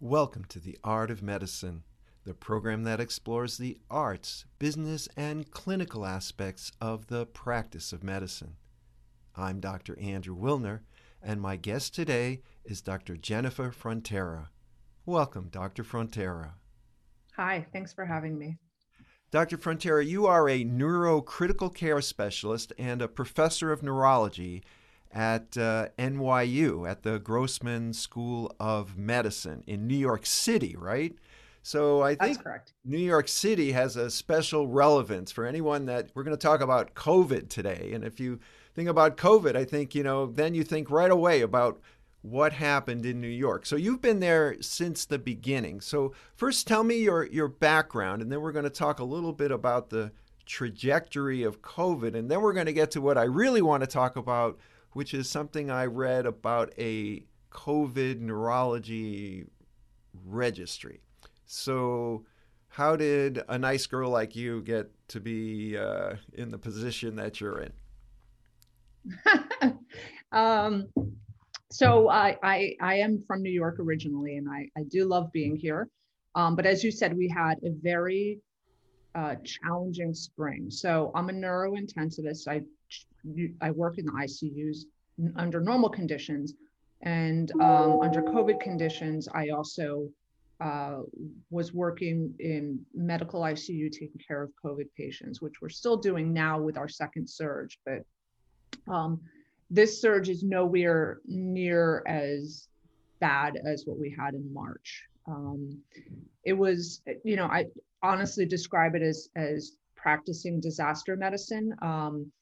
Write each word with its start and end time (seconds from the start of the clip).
Welcome 0.00 0.44
to 0.50 0.60
The 0.60 0.78
Art 0.84 1.10
of 1.10 1.24
Medicine, 1.24 1.82
the 2.24 2.32
program 2.32 2.84
that 2.84 3.00
explores 3.00 3.58
the 3.58 3.78
arts, 3.90 4.44
business, 4.60 5.08
and 5.16 5.50
clinical 5.50 6.06
aspects 6.06 6.70
of 6.80 7.08
the 7.08 7.26
practice 7.26 7.92
of 7.92 8.04
medicine. 8.04 8.54
I'm 9.34 9.58
Dr. 9.58 9.98
Andrew 9.98 10.36
Wilner, 10.36 10.82
and 11.20 11.40
my 11.40 11.56
guest 11.56 11.96
today 11.96 12.42
is 12.64 12.80
Dr. 12.80 13.16
Jennifer 13.16 13.72
Frontera. 13.72 14.50
Welcome, 15.04 15.48
Dr. 15.50 15.82
Frontera. 15.82 16.52
Hi, 17.34 17.66
thanks 17.72 17.92
for 17.92 18.04
having 18.04 18.38
me. 18.38 18.56
Dr. 19.32 19.58
Frontera, 19.58 20.06
you 20.06 20.26
are 20.26 20.48
a 20.48 20.64
neurocritical 20.64 21.74
care 21.74 22.00
specialist 22.00 22.72
and 22.78 23.02
a 23.02 23.08
professor 23.08 23.72
of 23.72 23.82
neurology 23.82 24.62
at 25.12 25.56
uh, 25.56 25.88
NYU, 25.98 26.88
at 26.88 27.02
the 27.02 27.18
Grossman 27.18 27.92
School 27.92 28.54
of 28.60 28.96
Medicine 28.96 29.64
in 29.66 29.86
New 29.86 29.96
York 29.96 30.26
City, 30.26 30.76
right? 30.76 31.14
So 31.62 32.02
I 32.02 32.14
think 32.14 32.38
New 32.84 32.98
York 32.98 33.28
City 33.28 33.72
has 33.72 33.96
a 33.96 34.10
special 34.10 34.68
relevance 34.68 35.30
for 35.30 35.44
anyone 35.44 35.86
that 35.86 36.10
we're 36.14 36.22
going 36.22 36.36
to 36.36 36.40
talk 36.40 36.60
about 36.60 36.94
COVID 36.94 37.48
today. 37.48 37.90
And 37.92 38.04
if 38.04 38.18
you 38.18 38.40
think 38.74 38.88
about 38.88 39.16
COVID, 39.16 39.54
I 39.54 39.64
think, 39.64 39.94
you 39.94 40.02
know, 40.02 40.26
then 40.26 40.54
you 40.54 40.64
think 40.64 40.90
right 40.90 41.10
away 41.10 41.42
about 41.42 41.80
what 42.22 42.52
happened 42.52 43.06
in 43.06 43.20
New 43.20 43.28
York. 43.28 43.66
So 43.66 43.76
you've 43.76 44.00
been 44.00 44.20
there 44.20 44.56
since 44.60 45.04
the 45.04 45.18
beginning. 45.18 45.80
So 45.80 46.12
first 46.34 46.66
tell 46.66 46.84
me 46.84 46.98
your 46.98 47.26
your 47.26 47.48
background 47.48 48.22
and 48.22 48.30
then 48.32 48.40
we're 48.40 48.52
going 48.52 48.64
to 48.64 48.70
talk 48.70 48.98
a 48.98 49.04
little 49.04 49.32
bit 49.32 49.50
about 49.50 49.90
the 49.90 50.12
trajectory 50.46 51.42
of 51.42 51.60
COVID 51.60 52.14
and 52.14 52.30
then 52.30 52.40
we're 52.40 52.54
going 52.54 52.66
to 52.66 52.72
get 52.72 52.90
to 52.92 53.00
what 53.00 53.18
I 53.18 53.24
really 53.24 53.62
want 53.62 53.82
to 53.82 53.86
talk 53.86 54.16
about 54.16 54.58
which 54.92 55.14
is 55.14 55.28
something 55.28 55.70
I 55.70 55.86
read 55.86 56.26
about 56.26 56.72
a 56.78 57.24
COVID 57.50 58.20
neurology 58.20 59.46
registry. 60.26 61.00
So, 61.46 62.24
how 62.68 62.96
did 62.96 63.42
a 63.48 63.58
nice 63.58 63.86
girl 63.86 64.10
like 64.10 64.36
you 64.36 64.62
get 64.62 64.90
to 65.08 65.20
be 65.20 65.76
uh, 65.76 66.14
in 66.34 66.50
the 66.50 66.58
position 66.58 67.16
that 67.16 67.40
you're 67.40 67.60
in? 67.60 67.72
um, 70.32 70.86
so 71.70 72.08
I, 72.08 72.36
I, 72.42 72.76
I 72.80 72.94
am 72.96 73.22
from 73.26 73.42
New 73.42 73.50
York 73.50 73.76
originally, 73.78 74.36
and 74.36 74.48
I, 74.48 74.68
I 74.76 74.84
do 74.84 75.04
love 75.06 75.32
being 75.32 75.56
here. 75.56 75.88
Um, 76.34 76.56
but 76.56 76.66
as 76.66 76.84
you 76.84 76.90
said, 76.90 77.16
we 77.16 77.28
had 77.28 77.54
a 77.64 77.70
very 77.82 78.38
uh, 79.14 79.34
challenging 79.44 80.14
spring. 80.14 80.70
So 80.70 81.10
I'm 81.14 81.28
a 81.30 81.32
neurointensivist. 81.32 82.48
I 82.48 82.62
I 83.60 83.70
work 83.70 83.98
in 83.98 84.06
the 84.06 84.12
ICUs 84.12 84.84
under 85.36 85.60
normal 85.60 85.88
conditions. 85.88 86.54
And 87.02 87.50
um, 87.60 88.00
under 88.00 88.22
COVID 88.22 88.60
conditions, 88.60 89.28
I 89.32 89.50
also 89.50 90.08
uh, 90.60 91.02
was 91.50 91.72
working 91.72 92.34
in 92.40 92.80
medical 92.94 93.42
ICU 93.42 93.92
taking 93.92 94.20
care 94.26 94.42
of 94.42 94.50
COVID 94.64 94.86
patients, 94.96 95.40
which 95.40 95.60
we're 95.62 95.68
still 95.68 95.96
doing 95.96 96.32
now 96.32 96.60
with 96.60 96.76
our 96.76 96.88
second 96.88 97.28
surge. 97.28 97.78
But 97.84 98.04
um, 98.92 99.20
this 99.70 100.00
surge 100.00 100.28
is 100.28 100.42
nowhere 100.42 101.20
near 101.26 102.02
as 102.06 102.68
bad 103.20 103.58
as 103.64 103.84
what 103.86 103.98
we 103.98 104.14
had 104.18 104.34
in 104.34 104.52
March. 104.52 105.04
Um, 105.26 105.80
it 106.44 106.54
was, 106.54 107.02
you 107.22 107.36
know, 107.36 107.46
I 107.46 107.66
honestly 108.02 108.46
describe 108.46 108.94
it 108.94 109.02
as 109.02 109.28
as 109.36 109.76
practicing 109.94 110.60
disaster 110.60 111.16
medicine. 111.16 111.74
Um, 111.82 112.32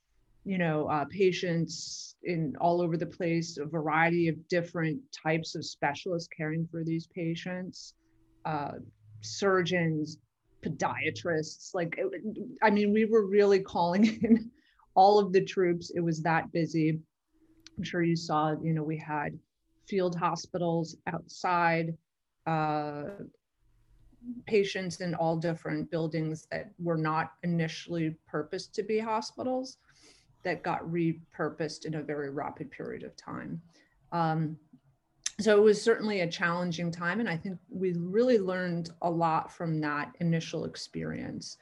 you 0.47 0.59
know, 0.59 0.87
uh, 0.87 1.05
patients 1.07 2.15
in 2.23 2.55
all 2.61 2.81
over 2.81 2.97
the 2.97 3.05
place, 3.05 3.59
a 3.59 3.65
variety 3.65 4.29
of 4.29 4.49
different 4.49 5.01
types 5.13 5.57
of 5.57 5.65
specialists 5.65 6.29
caring 6.35 6.69
for 6.71 6.85
these 6.85 7.09
patients, 7.09 7.95
uh, 8.45 8.75
surgeons, 9.23 10.19
podiatrists. 10.65 11.75
Like, 11.75 11.97
it, 11.99 12.23
I 12.63 12.71
mean, 12.71 12.93
we 12.93 13.07
were 13.07 13.27
really 13.27 13.59
calling 13.59 14.05
in 14.23 14.49
all 14.95 15.19
of 15.19 15.33
the 15.33 15.45
troops. 15.45 15.91
It 15.97 16.01
was 16.01 16.23
that 16.23 16.53
busy. 16.53 17.01
I'm 17.77 17.83
sure 17.83 18.05
you 18.05 18.17
saw, 18.17 18.55
you 18.63 18.73
know, 18.73 18.85
we 18.85 18.97
had 18.97 19.37
field 19.89 20.15
hospitals 20.15 20.97
outside, 21.09 21.93
uh, 22.47 23.03
patients 24.47 25.01
in 25.01 25.15
all 25.17 25.37
different 25.37 25.91
buildings 25.91 26.47
that 26.53 26.71
were 26.79 26.97
not 26.97 27.33
initially 27.43 28.15
purposed 28.29 28.75
to 28.75 28.85
be 28.85 28.99
hospitals 28.99 29.79
that 30.47 30.63
got 30.63 30.81
repurposed 30.85 31.87
in 31.87 31.97
a 31.97 32.03
very 32.03 32.31
rapid 32.31 32.71
period 32.71 33.03
of 33.03 33.17
time. 33.17 33.61
Um, 34.13 34.57
so 35.41 35.59
it 35.59 35.61
was 35.61 35.83
certainly 35.83 36.21
a 36.21 36.31
challenging 36.31 36.93
time, 36.93 37.19
and 37.19 37.29
I 37.29 37.37
think 37.37 37.59
we 37.69 37.95
really 37.95 38.39
learned 38.39 38.91
a 39.03 39.11
lot 39.11 39.53
from 39.53 39.81
that 39.81 40.15
initial 40.21 40.65
experience, 40.65 41.59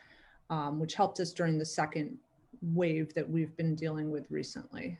um, 0.51 0.79
which 0.79 0.95
helped 0.95 1.19
us 1.19 1.33
during 1.33 1.57
the 1.57 1.65
second 1.65 2.19
wave 2.61 3.15
that 3.15 3.29
we've 3.29 3.57
been 3.57 3.75
dealing 3.75 4.11
with 4.11 4.31
recently. 4.31 4.99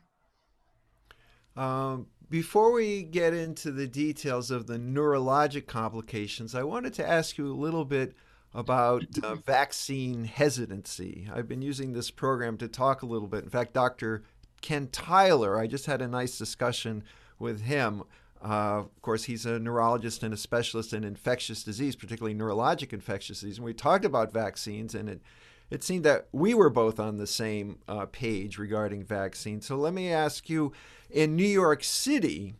Um, 1.55 2.07
before 2.27 2.71
we 2.71 3.03
get 3.03 3.35
into 3.35 3.71
the 3.71 3.87
details 3.87 4.49
of 4.49 4.65
the 4.65 4.79
neurologic 4.79 5.67
complications, 5.67 6.55
I 6.55 6.63
wanted 6.63 6.95
to 6.95 7.07
ask 7.07 7.37
you 7.37 7.45
a 7.45 7.53
little 7.53 7.85
bit 7.85 8.15
about 8.55 9.03
uh, 9.21 9.35
vaccine 9.35 10.23
hesitancy. 10.23 11.27
I've 11.31 11.47
been 11.47 11.61
using 11.61 11.91
this 11.91 12.09
program 12.09 12.57
to 12.57 12.69
talk 12.69 13.01
a 13.01 13.05
little 13.05 13.27
bit. 13.27 13.43
In 13.43 13.49
fact, 13.49 13.73
Dr. 13.73 14.23
Ken 14.61 14.87
Tyler, 14.91 15.59
I 15.59 15.67
just 15.67 15.85
had 15.87 16.01
a 16.01 16.07
nice 16.07 16.37
discussion 16.37 17.03
with 17.37 17.61
him. 17.61 18.03
Uh, 18.41 18.79
of 18.79 19.01
course, 19.01 19.25
he's 19.25 19.45
a 19.45 19.59
neurologist 19.59 20.23
and 20.23 20.33
a 20.33 20.37
specialist 20.37 20.93
in 20.93 21.03
infectious 21.03 21.63
disease, 21.63 21.97
particularly 21.97 22.33
neurologic 22.33 22.93
infectious 22.93 23.41
disease. 23.41 23.57
And 23.57 23.65
we 23.65 23.73
talked 23.73 24.05
about 24.05 24.31
vaccines, 24.31 24.95
and 24.95 25.09
it, 25.09 25.21
it 25.69 25.83
seemed 25.83 26.05
that 26.05 26.29
we 26.31 26.53
were 26.53 26.69
both 26.69 26.97
on 26.97 27.17
the 27.17 27.27
same 27.27 27.79
uh, 27.89 28.05
page 28.05 28.57
regarding 28.57 29.03
vaccines. 29.03 29.65
So 29.65 29.75
let 29.75 29.93
me 29.93 30.13
ask 30.13 30.49
you 30.49 30.71
in 31.09 31.35
New 31.35 31.43
York 31.43 31.83
City, 31.83 32.55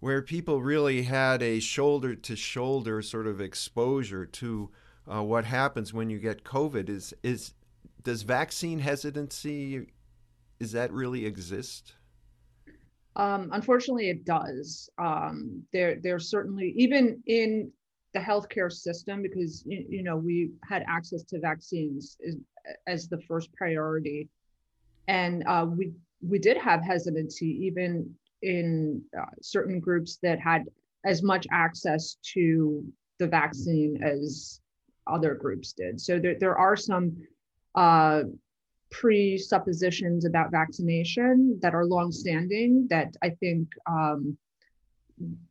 where 0.00 0.20
people 0.20 0.62
really 0.62 1.02
had 1.02 1.42
a 1.42 1.60
shoulder 1.60 2.16
to 2.16 2.34
shoulder 2.34 3.02
sort 3.02 3.28
of 3.28 3.40
exposure 3.40 4.26
to 4.26 4.70
uh, 5.12 5.22
what 5.22 5.44
happens 5.44 5.92
when 5.92 6.10
you 6.10 6.18
get 6.18 6.44
COVID. 6.44 6.88
Is 6.88 7.14
is 7.22 7.54
does 8.02 8.22
vaccine 8.22 8.78
hesitancy 8.78 9.86
is 10.60 10.72
that 10.72 10.92
really 10.92 11.24
exist? 11.24 11.94
Um, 13.16 13.50
unfortunately, 13.52 14.10
it 14.10 14.24
does. 14.24 14.88
Um, 14.98 15.62
there, 15.72 15.96
there's 16.00 16.30
certainly 16.30 16.72
even 16.76 17.22
in 17.26 17.70
the 18.14 18.20
healthcare 18.20 18.70
system 18.70 19.22
because 19.22 19.64
you, 19.66 19.84
you 19.88 20.02
know 20.02 20.16
we 20.16 20.50
had 20.68 20.84
access 20.88 21.22
to 21.24 21.40
vaccines 21.40 22.16
as, 22.26 22.36
as 22.86 23.08
the 23.08 23.20
first 23.28 23.52
priority, 23.52 24.28
and 25.08 25.44
uh, 25.46 25.66
we 25.68 25.92
we 26.26 26.38
did 26.38 26.56
have 26.56 26.82
hesitancy 26.82 27.46
even 27.46 28.14
in 28.42 29.02
uh, 29.18 29.24
certain 29.42 29.80
groups 29.80 30.18
that 30.22 30.38
had 30.38 30.64
as 31.04 31.22
much 31.22 31.46
access 31.50 32.16
to 32.34 32.84
the 33.18 33.26
vaccine 33.26 34.00
as 34.02 34.60
other 35.08 35.34
groups 35.34 35.72
did. 35.72 36.00
So 36.00 36.18
there, 36.18 36.36
there 36.38 36.56
are 36.56 36.76
some 36.76 37.16
uh, 37.74 38.22
presuppositions 38.90 40.24
about 40.24 40.50
vaccination 40.50 41.58
that 41.60 41.74
are 41.74 41.84
longstanding 41.84 42.86
that 42.90 43.16
I 43.22 43.30
think 43.30 43.68
um, 43.86 44.36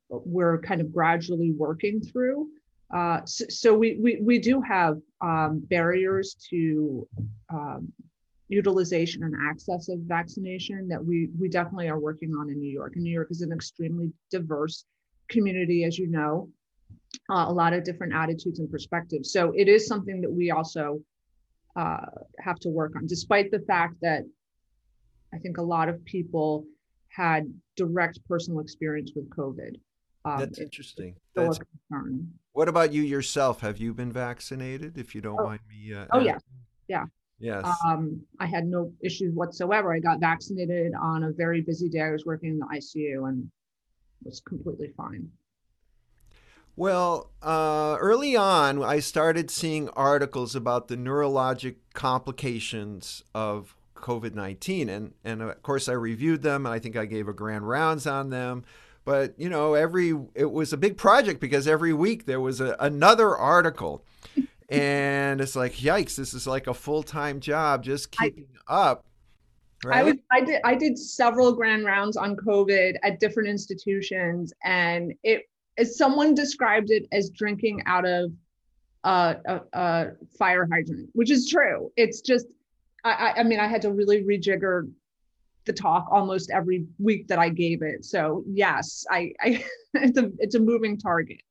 we're 0.09 0.59
kind 0.59 0.81
of 0.81 0.93
gradually 0.93 1.51
working 1.51 2.01
through. 2.01 2.49
Uh, 2.93 3.19
so, 3.25 3.45
so, 3.49 3.73
we, 3.73 3.97
we, 3.99 4.17
we 4.21 4.39
do 4.39 4.61
have 4.61 4.97
um, 5.21 5.59
barriers 5.69 6.37
to 6.49 7.05
um, 7.49 7.91
utilization 8.47 9.23
and 9.23 9.35
access 9.49 9.89
of 9.89 9.99
vaccination 9.99 10.87
that 10.87 11.03
we, 11.03 11.27
we 11.37 11.49
definitely 11.49 11.89
are 11.89 11.99
working 11.99 12.33
on 12.33 12.49
in 12.49 12.57
New 12.59 12.71
York. 12.71 12.93
And 12.95 13.03
New 13.03 13.11
York 13.11 13.27
is 13.29 13.41
an 13.41 13.51
extremely 13.51 14.13
diverse 14.31 14.85
community, 15.27 15.83
as 15.83 15.99
you 15.99 16.07
know 16.07 16.49
uh, 17.29 17.45
a 17.47 17.53
lot 17.53 17.73
of 17.73 17.83
different 17.83 18.13
attitudes 18.13 18.59
and 18.59 18.69
perspectives. 18.69 19.31
So 19.31 19.53
it 19.55 19.67
is 19.67 19.87
something 19.87 20.21
that 20.21 20.31
we 20.31 20.51
also 20.51 21.01
uh, 21.75 22.05
have 22.39 22.59
to 22.59 22.69
work 22.69 22.95
on, 22.95 23.07
despite 23.07 23.51
the 23.51 23.59
fact 23.59 23.95
that 24.01 24.23
I 25.33 25.37
think 25.37 25.57
a 25.57 25.61
lot 25.61 25.89
of 25.89 26.03
people 26.05 26.65
had 27.09 27.51
direct 27.75 28.19
personal 28.27 28.59
experience 28.59 29.11
with 29.15 29.29
COVID. 29.29 29.75
Um, 30.25 30.39
That's 30.39 30.59
interesting. 30.59 31.15
That's, 31.35 31.59
what 32.53 32.67
about 32.67 32.91
you 32.91 33.01
yourself? 33.01 33.61
Have 33.61 33.77
you 33.77 33.93
been 33.93 34.11
vaccinated? 34.11 34.97
If 34.97 35.15
you 35.15 35.21
don't 35.21 35.39
oh. 35.39 35.45
mind 35.45 35.61
me. 35.69 35.93
Uh, 35.93 36.05
oh 36.11 36.19
yeah, 36.19 36.37
yeah. 36.87 37.05
Yes. 37.39 37.65
Um, 37.85 38.21
I 38.39 38.47
had 38.47 38.65
no 38.65 38.91
issues 39.03 39.33
whatsoever. 39.35 39.93
I 39.93 39.99
got 39.99 40.19
vaccinated 40.19 40.93
on 40.99 41.23
a 41.23 41.31
very 41.31 41.61
busy 41.61 41.87
day. 41.87 42.01
I 42.01 42.09
was 42.09 42.25
working 42.25 42.49
in 42.49 42.57
the 42.57 42.65
ICU 42.65 43.29
and 43.29 43.49
was 44.23 44.41
completely 44.41 44.91
fine. 44.97 45.29
Well, 46.77 47.31
uh, 47.41 47.97
early 47.99 48.35
on, 48.35 48.83
I 48.83 48.99
started 48.99 49.49
seeing 49.49 49.89
articles 49.89 50.55
about 50.55 50.87
the 50.87 50.95
neurologic 50.95 51.77
complications 51.95 53.23
of 53.33 53.75
COVID 53.95 54.35
19. 54.35 54.87
And, 54.87 55.15
and 55.25 55.41
of 55.41 55.63
course, 55.63 55.89
I 55.89 55.93
reviewed 55.93 56.43
them 56.43 56.67
and 56.67 56.75
I 56.75 56.77
think 56.77 56.95
I 56.95 57.05
gave 57.05 57.27
a 57.27 57.33
grand 57.33 57.67
rounds 57.67 58.05
on 58.05 58.29
them. 58.29 58.63
but 59.05 59.33
you 59.39 59.49
know, 59.49 59.73
every 59.73 60.13
it 60.35 60.51
was 60.51 60.71
a 60.71 60.77
big 60.77 60.97
project 60.97 61.39
because 61.39 61.67
every 61.67 61.93
week 61.93 62.27
there 62.27 62.39
was 62.39 62.61
a, 62.61 62.75
another 62.79 63.35
article, 63.35 64.05
and 64.69 65.41
it's 65.41 65.55
like, 65.55 65.73
yikes, 65.77 66.15
this 66.15 66.35
is 66.35 66.45
like 66.45 66.67
a 66.67 66.75
full 66.75 67.01
time 67.01 67.39
job 67.39 67.83
just 67.83 68.11
keeping 68.11 68.45
I, 68.67 68.81
up. 68.81 69.05
Right? 69.83 69.97
I, 69.97 70.03
was, 70.03 70.15
I 70.31 70.41
did 70.41 70.61
I 70.63 70.75
did 70.75 70.95
several 70.99 71.53
grand 71.53 71.85
rounds 71.85 72.17
on 72.17 72.35
COVID 72.35 72.97
at 73.01 73.19
different 73.19 73.49
institutions, 73.49 74.53
and 74.63 75.13
it 75.23 75.43
someone 75.85 76.33
described 76.33 76.91
it 76.91 77.07
as 77.11 77.29
drinking 77.29 77.83
out 77.85 78.05
of 78.05 78.31
a, 79.03 79.61
a, 79.73 80.07
fire 80.37 80.67
hydrant, 80.71 81.09
which 81.13 81.31
is 81.31 81.49
true. 81.49 81.91
It's 81.95 82.21
just 82.21 82.47
I, 83.03 83.33
I 83.37 83.43
mean 83.43 83.59
I 83.59 83.67
had 83.67 83.81
to 83.83 83.91
really 83.91 84.23
rejigger 84.23 84.89
the 85.65 85.73
talk 85.73 86.07
almost 86.11 86.49
every 86.49 86.85
week 86.97 87.27
that 87.27 87.39
I 87.39 87.49
gave 87.49 87.81
it. 87.81 88.05
So 88.05 88.43
yes, 88.47 89.05
I, 89.11 89.33
I 89.41 89.63
it's 89.93 90.17
a 90.17 90.31
it's 90.39 90.55
a 90.55 90.59
moving 90.59 90.97
target. 90.97 91.41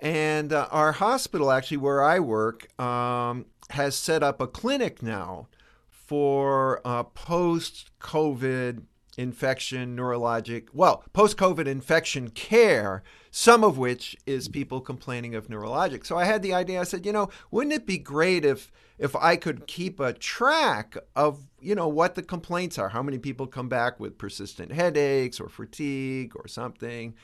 And 0.00 0.52
uh, 0.52 0.68
our 0.70 0.92
hospital, 0.92 1.50
actually, 1.50 1.78
where 1.78 2.02
I 2.02 2.20
work, 2.20 2.68
um, 2.78 3.46
has 3.70 3.96
set 3.96 4.22
up 4.22 4.42
a 4.42 4.46
clinic 4.46 5.02
now 5.02 5.48
for 5.88 6.82
uh, 6.84 7.02
post 7.02 7.90
COVID 8.00 8.82
infection, 9.16 9.96
neurologic, 9.96 10.68
well, 10.72 11.02
post 11.12 11.36
COVID 11.36 11.66
infection 11.66 12.28
care, 12.28 13.02
some 13.38 13.62
of 13.62 13.76
which 13.76 14.16
is 14.24 14.48
people 14.48 14.80
complaining 14.80 15.34
of 15.34 15.48
neurologic. 15.48 16.06
So 16.06 16.16
I 16.16 16.24
had 16.24 16.42
the 16.42 16.54
idea, 16.54 16.80
I 16.80 16.84
said, 16.84 17.04
you 17.04 17.12
know, 17.12 17.28
wouldn't 17.50 17.74
it 17.74 17.84
be 17.84 17.98
great 17.98 18.46
if 18.46 18.72
if 18.98 19.14
I 19.14 19.36
could 19.36 19.66
keep 19.66 20.00
a 20.00 20.14
track 20.14 20.96
of, 21.14 21.46
you 21.60 21.74
know, 21.74 21.86
what 21.86 22.14
the 22.14 22.22
complaints 22.22 22.78
are, 22.78 22.88
how 22.88 23.02
many 23.02 23.18
people 23.18 23.46
come 23.46 23.68
back 23.68 24.00
with 24.00 24.16
persistent 24.16 24.72
headaches 24.72 25.38
or 25.38 25.50
fatigue 25.50 26.32
or 26.34 26.48
something. 26.48 27.14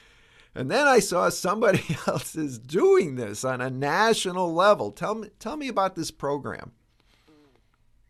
And 0.54 0.70
then 0.70 0.86
I 0.86 0.98
saw 0.98 1.30
somebody 1.30 1.82
else 2.06 2.36
is 2.36 2.58
doing 2.58 3.16
this 3.16 3.42
on 3.42 3.62
a 3.62 3.70
national 3.70 4.52
level. 4.52 4.90
Tell 4.90 5.14
me, 5.14 5.30
tell 5.38 5.56
me 5.56 5.68
about 5.68 5.96
this 5.96 6.10
program. 6.10 6.72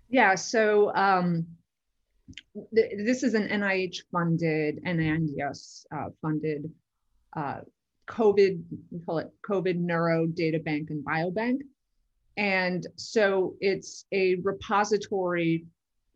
Yeah, 0.09 0.35
so 0.35 0.93
um, 0.97 1.47
th- 2.75 2.95
this 2.97 3.23
is 3.23 3.35
an 3.35 3.47
NIH 3.47 3.99
funded 4.11 4.81
and 4.85 4.99
NINDS 4.99 5.85
uh, 5.97 6.09
funded 6.21 6.69
uh, 7.37 7.61
COVID, 8.13 8.63
we 8.91 8.99
call 9.01 9.19
it 9.19 9.31
COVID 9.49 9.77
Neuro 9.77 10.27
Data 10.27 10.59
Bank 10.59 10.91
and 10.91 11.05
Biobank. 11.05 11.61
And 12.37 12.87
so 12.97 13.57
it's 13.61 14.07
a 14.13 14.37
repository 14.37 15.67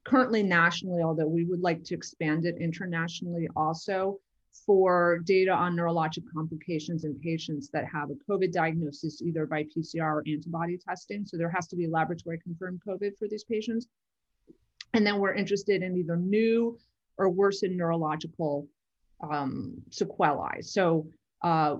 currently 0.04 0.42
nationally, 0.42 1.02
although 1.02 1.26
we 1.26 1.44
would 1.44 1.60
like 1.60 1.84
to 1.84 1.94
expand 1.94 2.44
it 2.44 2.56
internationally 2.60 3.48
also 3.56 4.18
for 4.64 5.20
data 5.24 5.50
on 5.50 5.76
neurologic 5.76 6.22
complications 6.32 7.04
in 7.04 7.18
patients 7.20 7.68
that 7.72 7.84
have 7.86 8.10
a 8.10 8.30
COVID 8.30 8.52
diagnosis, 8.52 9.20
either 9.20 9.46
by 9.46 9.64
PCR 9.64 10.16
or 10.16 10.24
antibody 10.26 10.78
testing. 10.78 11.26
So 11.26 11.36
there 11.36 11.50
has 11.50 11.66
to 11.68 11.76
be 11.76 11.86
laboratory 11.86 12.38
confirmed 12.38 12.80
COVID 12.86 13.18
for 13.18 13.28
these 13.28 13.44
patients. 13.44 13.86
And 14.94 15.06
then 15.06 15.18
we're 15.18 15.34
interested 15.34 15.82
in 15.82 15.96
either 15.96 16.16
new 16.16 16.78
or 17.18 17.28
worsened 17.28 17.76
neurological 17.76 18.66
um, 19.20 19.82
sequelae. 19.90 20.62
So 20.62 21.06
uh, 21.46 21.72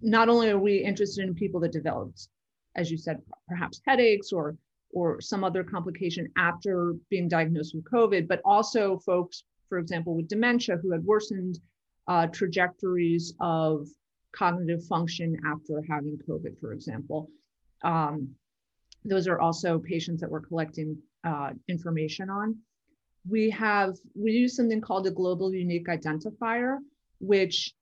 not 0.00 0.28
only 0.28 0.48
are 0.50 0.58
we 0.68 0.74
interested 0.90 1.22
in 1.26 1.34
people 1.34 1.60
that 1.60 1.72
developed 1.72 2.28
as 2.76 2.90
you 2.90 2.98
said, 2.98 3.20
perhaps 3.48 3.80
headaches 3.84 4.32
or 4.32 4.56
or 4.92 5.20
some 5.20 5.42
other 5.42 5.64
complication 5.64 6.28
after 6.36 6.94
being 7.10 7.28
diagnosed 7.28 7.74
with 7.74 7.84
COVID, 7.84 8.28
but 8.28 8.40
also 8.44 8.98
folks, 9.00 9.42
for 9.68 9.78
example, 9.78 10.14
with 10.14 10.28
dementia 10.28 10.76
who 10.76 10.92
had 10.92 11.04
worsened 11.04 11.58
uh, 12.06 12.26
trajectories 12.28 13.34
of 13.40 13.88
cognitive 14.32 14.82
function 14.84 15.36
after 15.44 15.82
having 15.90 16.16
COVID, 16.28 16.58
for 16.60 16.72
example. 16.72 17.28
Um, 17.82 18.28
those 19.04 19.26
are 19.26 19.40
also 19.40 19.78
patients 19.78 20.20
that 20.20 20.30
we're 20.30 20.40
collecting 20.40 20.96
uh, 21.24 21.50
information 21.68 22.30
on. 22.30 22.56
We 23.28 23.50
have, 23.50 23.96
we 24.14 24.32
use 24.32 24.56
something 24.56 24.80
called 24.80 25.06
a 25.08 25.10
global 25.10 25.52
unique 25.52 25.88
identifier, 25.88 26.78
which 27.18 27.74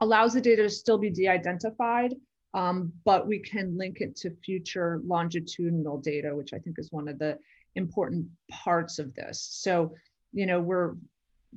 allows 0.00 0.34
the 0.34 0.40
data 0.40 0.62
to 0.62 0.70
still 0.70 0.98
be 0.98 1.10
de-identified, 1.10 2.14
um, 2.54 2.92
but 3.04 3.26
we 3.26 3.38
can 3.38 3.76
link 3.76 4.00
it 4.00 4.16
to 4.16 4.30
future 4.44 5.00
longitudinal 5.04 5.98
data, 5.98 6.34
which 6.34 6.52
I 6.52 6.58
think 6.58 6.78
is 6.78 6.92
one 6.92 7.08
of 7.08 7.18
the 7.18 7.38
important 7.74 8.26
parts 8.50 8.98
of 8.98 9.14
this. 9.14 9.46
So, 9.52 9.94
you 10.32 10.46
know, 10.46 10.60
we're 10.60 10.94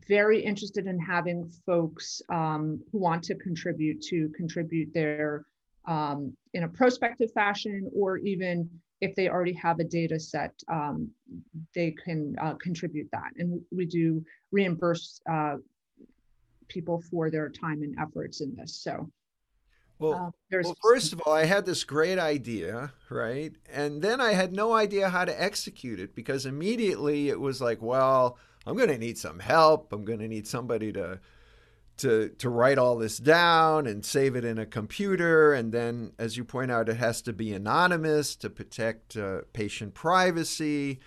very 0.08 0.40
interested 0.42 0.88
in 0.88 1.00
having 1.00 1.52
folks 1.66 2.22
um, 2.30 2.82
who 2.92 3.00
want 3.00 3.24
to 3.24 3.36
contribute 3.36 4.02
to 4.04 4.30
contribute 4.36 4.94
their 4.94 5.46
um, 5.88 6.36
in 6.54 6.64
a 6.64 6.68
prospective 6.68 7.32
fashion, 7.34 7.90
or 7.96 8.18
even 8.18 8.70
if 9.02 9.16
they 9.16 9.30
already 9.30 9.54
have 9.54 9.80
a 9.80 9.84
data 9.84 10.20
set, 10.20 10.54
um, 10.72 11.10
they 11.74 11.92
can 11.92 12.36
uh, 12.42 12.54
contribute 12.56 13.10
that. 13.12 13.32
And 13.38 13.62
we 13.72 13.86
do 13.86 14.24
reimburse 14.52 15.22
uh, 15.30 15.56
people 16.70 17.04
for 17.12 17.30
their 17.30 17.50
time 17.50 17.82
and 17.84 17.96
efforts 18.00 18.42
in 18.42 18.56
this. 18.56 18.76
So 18.76 19.10
well, 20.00 20.34
uh, 20.52 20.60
well, 20.64 20.78
first 20.82 21.12
of 21.12 21.22
all, 21.26 21.34
I 21.34 21.44
had 21.44 21.66
this 21.66 21.84
great 21.84 22.18
idea, 22.18 22.94
right? 23.10 23.52
And 23.72 24.02
then 24.02 24.22
I 24.22 24.32
had 24.32 24.54
no 24.54 24.74
idea 24.74 25.10
how 25.10 25.26
to 25.26 25.44
execute 25.44 26.00
it 26.00 26.16
because 26.16 26.46
immediately 26.46 27.28
it 27.28 27.40
was 27.40 27.60
like, 27.60 27.82
well, 27.82 28.38
I'm 28.66 28.78
going 28.78 28.90
to 28.90 28.98
need 28.98 29.18
some 29.18 29.40
help. 29.40 29.92
I'm 29.92 30.06
going 30.06 30.20
to 30.20 30.28
need 30.28 30.48
somebody 30.48 30.94
to 30.94 31.20
to 31.98 32.30
to 32.30 32.50
write 32.50 32.78
all 32.78 32.98
this 32.98 33.18
down 33.18 33.86
and 33.86 34.06
save 34.06 34.38
it 34.38 34.46
in 34.46 34.58
a 34.58 34.66
computer 34.66 35.54
and 35.54 35.74
then 35.74 36.14
as 36.18 36.38
you 36.38 36.46
point 36.46 36.72
out 36.72 36.88
it 36.88 36.96
has 36.96 37.22
to 37.22 37.34
be 37.34 37.52
anonymous 37.52 38.38
to 38.38 38.50
protect 38.50 39.18
uh, 39.18 39.42
patient 39.52 39.94
privacy 39.94 41.02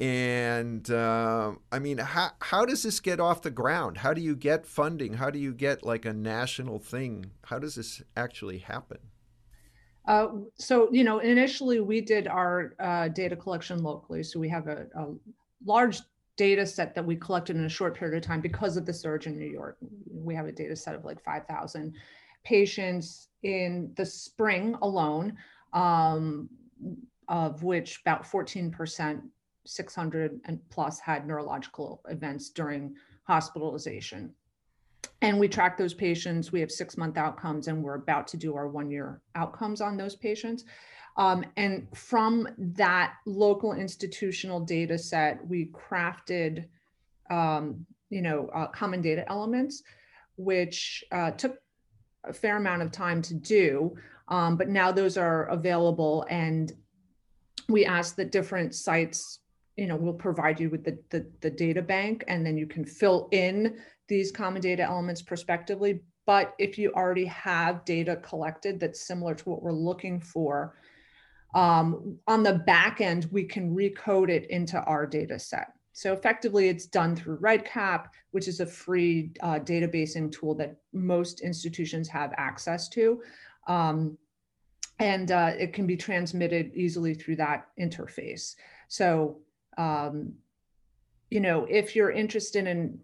and 0.00 0.88
uh, 0.90 1.52
I 1.72 1.78
mean, 1.80 1.98
how 1.98 2.30
how 2.40 2.64
does 2.64 2.84
this 2.84 3.00
get 3.00 3.18
off 3.18 3.42
the 3.42 3.50
ground? 3.50 3.98
How 3.98 4.14
do 4.14 4.20
you 4.20 4.36
get 4.36 4.66
funding? 4.66 5.14
How 5.14 5.30
do 5.30 5.38
you 5.38 5.52
get 5.52 5.84
like 5.84 6.04
a 6.04 6.12
national 6.12 6.78
thing? 6.78 7.32
How 7.44 7.58
does 7.58 7.74
this 7.74 8.02
actually 8.16 8.58
happen? 8.58 8.98
Uh, 10.06 10.28
so 10.56 10.88
you 10.92 11.02
know, 11.02 11.18
initially 11.18 11.80
we 11.80 12.00
did 12.00 12.28
our 12.28 12.74
uh, 12.78 13.08
data 13.08 13.34
collection 13.34 13.82
locally. 13.82 14.22
So 14.22 14.38
we 14.38 14.48
have 14.48 14.68
a, 14.68 14.86
a, 14.94 15.06
large 15.66 16.00
data 16.36 16.64
set 16.64 16.94
that 16.94 17.04
we 17.04 17.16
collected 17.16 17.56
in 17.56 17.64
a 17.64 17.68
short 17.68 17.96
period 17.96 18.16
of 18.16 18.22
time 18.22 18.40
because 18.40 18.76
of 18.76 18.86
the 18.86 18.92
surge 18.92 19.26
in 19.26 19.36
New 19.36 19.50
York. 19.50 19.76
We 20.08 20.36
have 20.36 20.46
a 20.46 20.52
data 20.52 20.76
set 20.76 20.94
of 20.94 21.04
like 21.04 21.20
5,000 21.24 21.92
patients 22.44 23.28
in 23.42 23.92
the 23.96 24.06
spring 24.06 24.76
alone, 24.80 25.36
um, 25.72 26.48
of 27.26 27.64
which 27.64 28.00
about 28.02 28.24
14 28.24 28.70
percent 28.70 29.20
600 29.68 30.40
and 30.46 30.58
plus 30.70 30.98
had 30.98 31.26
neurological 31.26 32.00
events 32.08 32.48
during 32.48 32.94
hospitalization. 33.24 34.32
And 35.20 35.38
we 35.38 35.46
track 35.46 35.76
those 35.76 35.94
patients. 35.94 36.52
We 36.52 36.60
have 36.60 36.70
six 36.70 36.96
month 36.96 37.18
outcomes, 37.18 37.68
and 37.68 37.82
we're 37.82 37.96
about 37.96 38.26
to 38.28 38.36
do 38.36 38.56
our 38.56 38.68
one 38.68 38.90
year 38.90 39.20
outcomes 39.34 39.80
on 39.80 39.96
those 39.96 40.16
patients. 40.16 40.64
Um, 41.16 41.44
and 41.56 41.86
from 41.94 42.48
that 42.56 43.14
local 43.26 43.72
institutional 43.74 44.60
data 44.60 44.96
set, 44.96 45.46
we 45.46 45.66
crafted, 45.66 46.66
um, 47.30 47.84
you 48.08 48.22
know, 48.22 48.48
uh, 48.54 48.68
common 48.68 49.02
data 49.02 49.28
elements, 49.28 49.82
which 50.36 51.04
uh, 51.12 51.32
took 51.32 51.58
a 52.24 52.32
fair 52.32 52.56
amount 52.56 52.82
of 52.82 52.92
time 52.92 53.20
to 53.22 53.34
do. 53.34 53.94
Um, 54.28 54.56
but 54.56 54.68
now 54.68 54.92
those 54.92 55.18
are 55.18 55.44
available, 55.46 56.24
and 56.30 56.72
we 57.68 57.84
asked 57.84 58.16
that 58.16 58.32
different 58.32 58.74
sites 58.74 59.40
you 59.78 59.86
know, 59.86 59.94
we'll 59.94 60.12
provide 60.12 60.58
you 60.58 60.68
with 60.68 60.84
the, 60.84 60.98
the, 61.10 61.24
the 61.40 61.48
data 61.48 61.80
bank 61.80 62.24
and 62.26 62.44
then 62.44 62.58
you 62.58 62.66
can 62.66 62.84
fill 62.84 63.28
in 63.30 63.78
these 64.08 64.32
common 64.32 64.60
data 64.60 64.82
elements 64.82 65.22
prospectively. 65.22 66.00
But 66.26 66.54
if 66.58 66.76
you 66.78 66.92
already 66.92 67.26
have 67.26 67.84
data 67.84 68.16
collected 68.16 68.80
that's 68.80 69.06
similar 69.06 69.36
to 69.36 69.48
what 69.48 69.62
we're 69.62 69.70
looking 69.70 70.20
for, 70.20 70.74
um, 71.54 72.18
on 72.26 72.42
the 72.42 72.54
back 72.54 73.00
end, 73.00 73.28
we 73.30 73.44
can 73.44 73.74
recode 73.74 74.28
it 74.28 74.50
into 74.50 74.82
our 74.82 75.06
data 75.06 75.38
set. 75.38 75.72
So 75.92 76.12
effectively, 76.12 76.68
it's 76.68 76.86
done 76.86 77.14
through 77.14 77.38
REDCap, 77.38 78.06
which 78.32 78.48
is 78.48 78.60
a 78.60 78.66
free 78.66 79.30
uh, 79.40 79.60
databasing 79.60 80.30
tool 80.30 80.54
that 80.56 80.76
most 80.92 81.40
institutions 81.40 82.08
have 82.08 82.34
access 82.36 82.88
to. 82.90 83.22
Um, 83.68 84.18
and 84.98 85.30
uh, 85.30 85.52
it 85.56 85.72
can 85.72 85.86
be 85.86 85.96
transmitted 85.96 86.72
easily 86.74 87.14
through 87.14 87.36
that 87.36 87.68
interface. 87.80 88.56
So 88.88 89.38
um, 89.78 90.34
you 91.30 91.40
know, 91.40 91.66
if 91.70 91.96
you're 91.96 92.10
interested 92.10 92.66
in 92.66 92.98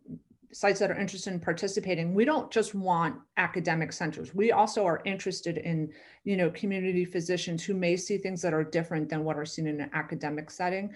sites 0.53 0.79
that 0.81 0.91
are 0.91 0.99
interested 0.99 1.33
in 1.33 1.41
participating, 1.41 2.15
we 2.15 2.25
don't 2.25 2.51
just 2.51 2.75
want 2.75 3.17
academic 3.37 3.93
centers. 3.93 4.35
We 4.35 4.53
also 4.53 4.85
are 4.85 5.03
interested 5.05 5.59
in, 5.59 5.93
you 6.25 6.37
know, 6.37 6.51
community 6.51 7.05
physicians 7.05 7.65
who 7.65 7.75
may 7.75 7.97
see 7.97 8.19
things 8.19 8.41
that 8.43 8.55
are 8.55 8.65
different 8.65 9.09
than 9.09 9.25
what 9.25 9.37
are 9.37 9.45
seen 9.45 9.67
in 9.67 9.81
an 9.81 9.91
academic 9.93 10.51
setting. 10.51 10.93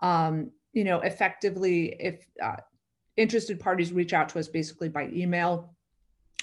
Um, 0.00 0.50
you 0.72 0.84
know, 0.84 1.00
effectively, 1.00 1.96
if 2.00 2.26
uh, 2.42 2.56
interested 3.16 3.60
parties 3.60 3.92
reach 3.92 4.12
out 4.12 4.28
to 4.30 4.38
us 4.38 4.48
basically 4.48 4.88
by 4.88 5.08
email, 5.08 5.74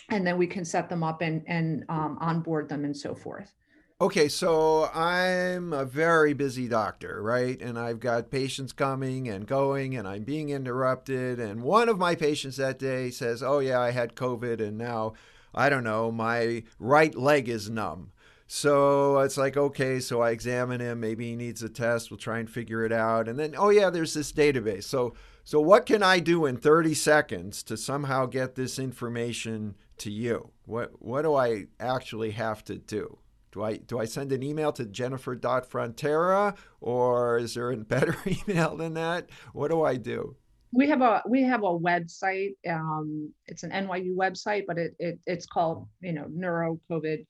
and 0.09 0.25
then 0.25 0.37
we 0.37 0.47
can 0.47 0.65
set 0.65 0.89
them 0.89 1.03
up 1.03 1.21
and 1.21 1.43
and 1.47 1.85
um, 1.89 2.17
onboard 2.19 2.67
them 2.67 2.83
and 2.85 2.95
so 2.95 3.13
forth. 3.13 3.53
Okay, 4.03 4.27
so 4.27 4.89
I'm 4.93 5.71
a 5.71 5.85
very 5.85 6.33
busy 6.33 6.67
doctor, 6.67 7.21
right? 7.23 7.61
And 7.61 7.79
I've 7.79 8.01
got 8.01 8.29
patients 8.29 8.73
coming 8.73 9.29
and 9.29 9.47
going, 9.47 9.95
and 9.95 10.05
I'm 10.05 10.23
being 10.23 10.49
interrupted. 10.49 11.39
And 11.39 11.63
one 11.63 11.87
of 11.87 11.97
my 11.97 12.13
patients 12.13 12.57
that 12.57 12.77
day 12.77 13.11
says, 13.11 13.41
Oh, 13.41 13.59
yeah, 13.59 13.79
I 13.79 13.91
had 13.91 14.17
COVID, 14.17 14.59
and 14.59 14.77
now, 14.77 15.13
I 15.55 15.69
don't 15.69 15.85
know, 15.85 16.11
my 16.11 16.63
right 16.79 17.15
leg 17.15 17.47
is 17.47 17.69
numb. 17.69 18.11
So 18.45 19.19
it's 19.19 19.37
like, 19.37 19.55
okay, 19.55 20.01
so 20.01 20.19
I 20.19 20.31
examine 20.31 20.81
him. 20.81 20.99
Maybe 20.99 21.29
he 21.29 21.37
needs 21.37 21.63
a 21.63 21.69
test. 21.69 22.11
We'll 22.11 22.17
try 22.17 22.39
and 22.39 22.49
figure 22.49 22.83
it 22.83 22.91
out. 22.91 23.29
And 23.29 23.39
then, 23.39 23.55
oh, 23.57 23.69
yeah, 23.69 23.89
there's 23.89 24.13
this 24.13 24.33
database. 24.33 24.83
So, 24.83 25.13
so 25.45 25.61
what 25.61 25.85
can 25.85 26.03
I 26.03 26.19
do 26.19 26.45
in 26.45 26.57
30 26.57 26.93
seconds 26.93 27.63
to 27.63 27.77
somehow 27.77 28.25
get 28.25 28.55
this 28.55 28.79
information 28.79 29.75
to 29.99 30.11
you? 30.11 30.49
What, 30.65 31.01
what 31.01 31.21
do 31.21 31.35
I 31.35 31.67
actually 31.79 32.31
have 32.31 32.65
to 32.65 32.77
do? 32.77 33.19
Do 33.53 33.63
I 33.63 33.77
do 33.77 33.99
I 33.99 34.05
send 34.05 34.31
an 34.31 34.41
email 34.41 34.71
to 34.73 34.85
Jennifer.frontera 34.85 36.57
or 36.81 37.37
is 37.37 37.53
there 37.53 37.71
a 37.71 37.77
better 37.77 38.17
email 38.47 38.75
than 38.75 38.95
that? 38.95 39.29
What 39.53 39.69
do 39.69 39.83
I 39.83 39.95
do? 39.95 40.35
We 40.73 40.89
have 40.89 41.01
a 41.01 41.21
we 41.29 41.43
have 41.43 41.61
a 41.61 41.79
website. 41.79 42.55
Um, 42.67 43.31
it's 43.45 43.61
an 43.61 43.69
NYU 43.69 44.15
website, 44.15 44.63
but 44.67 44.79
it, 44.79 44.95
it 44.97 45.19
it's 45.27 45.45
called 45.45 45.87
you 46.01 46.13
know 46.13 46.25
Neuro 46.29 46.79
COVID 46.89 47.25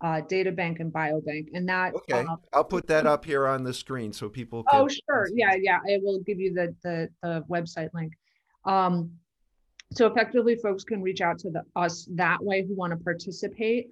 uh, 0.00 0.20
Data 0.22 0.50
Bank 0.50 0.80
and 0.80 0.92
Biobank, 0.92 1.46
and 1.54 1.68
that. 1.68 1.94
Okay, 1.94 2.26
uh, 2.26 2.36
I'll 2.52 2.64
put 2.64 2.88
that 2.88 3.06
up 3.06 3.24
here 3.24 3.46
on 3.46 3.62
the 3.62 3.72
screen 3.72 4.12
so 4.12 4.28
people. 4.28 4.64
Can... 4.64 4.80
Oh 4.80 4.88
sure, 4.88 5.28
yeah, 5.32 5.54
yeah. 5.60 5.78
I 5.88 5.98
will 6.02 6.18
give 6.20 6.40
you 6.40 6.52
the 6.52 6.74
the, 6.82 7.08
the 7.22 7.44
website 7.48 7.90
link. 7.94 8.12
Um, 8.64 9.12
so 9.92 10.06
effectively, 10.06 10.56
folks 10.56 10.82
can 10.82 11.00
reach 11.00 11.20
out 11.20 11.38
to 11.40 11.50
the, 11.50 11.62
us 11.76 12.08
that 12.12 12.42
way 12.42 12.66
who 12.66 12.74
want 12.74 12.90
to 12.92 12.96
participate. 12.96 13.90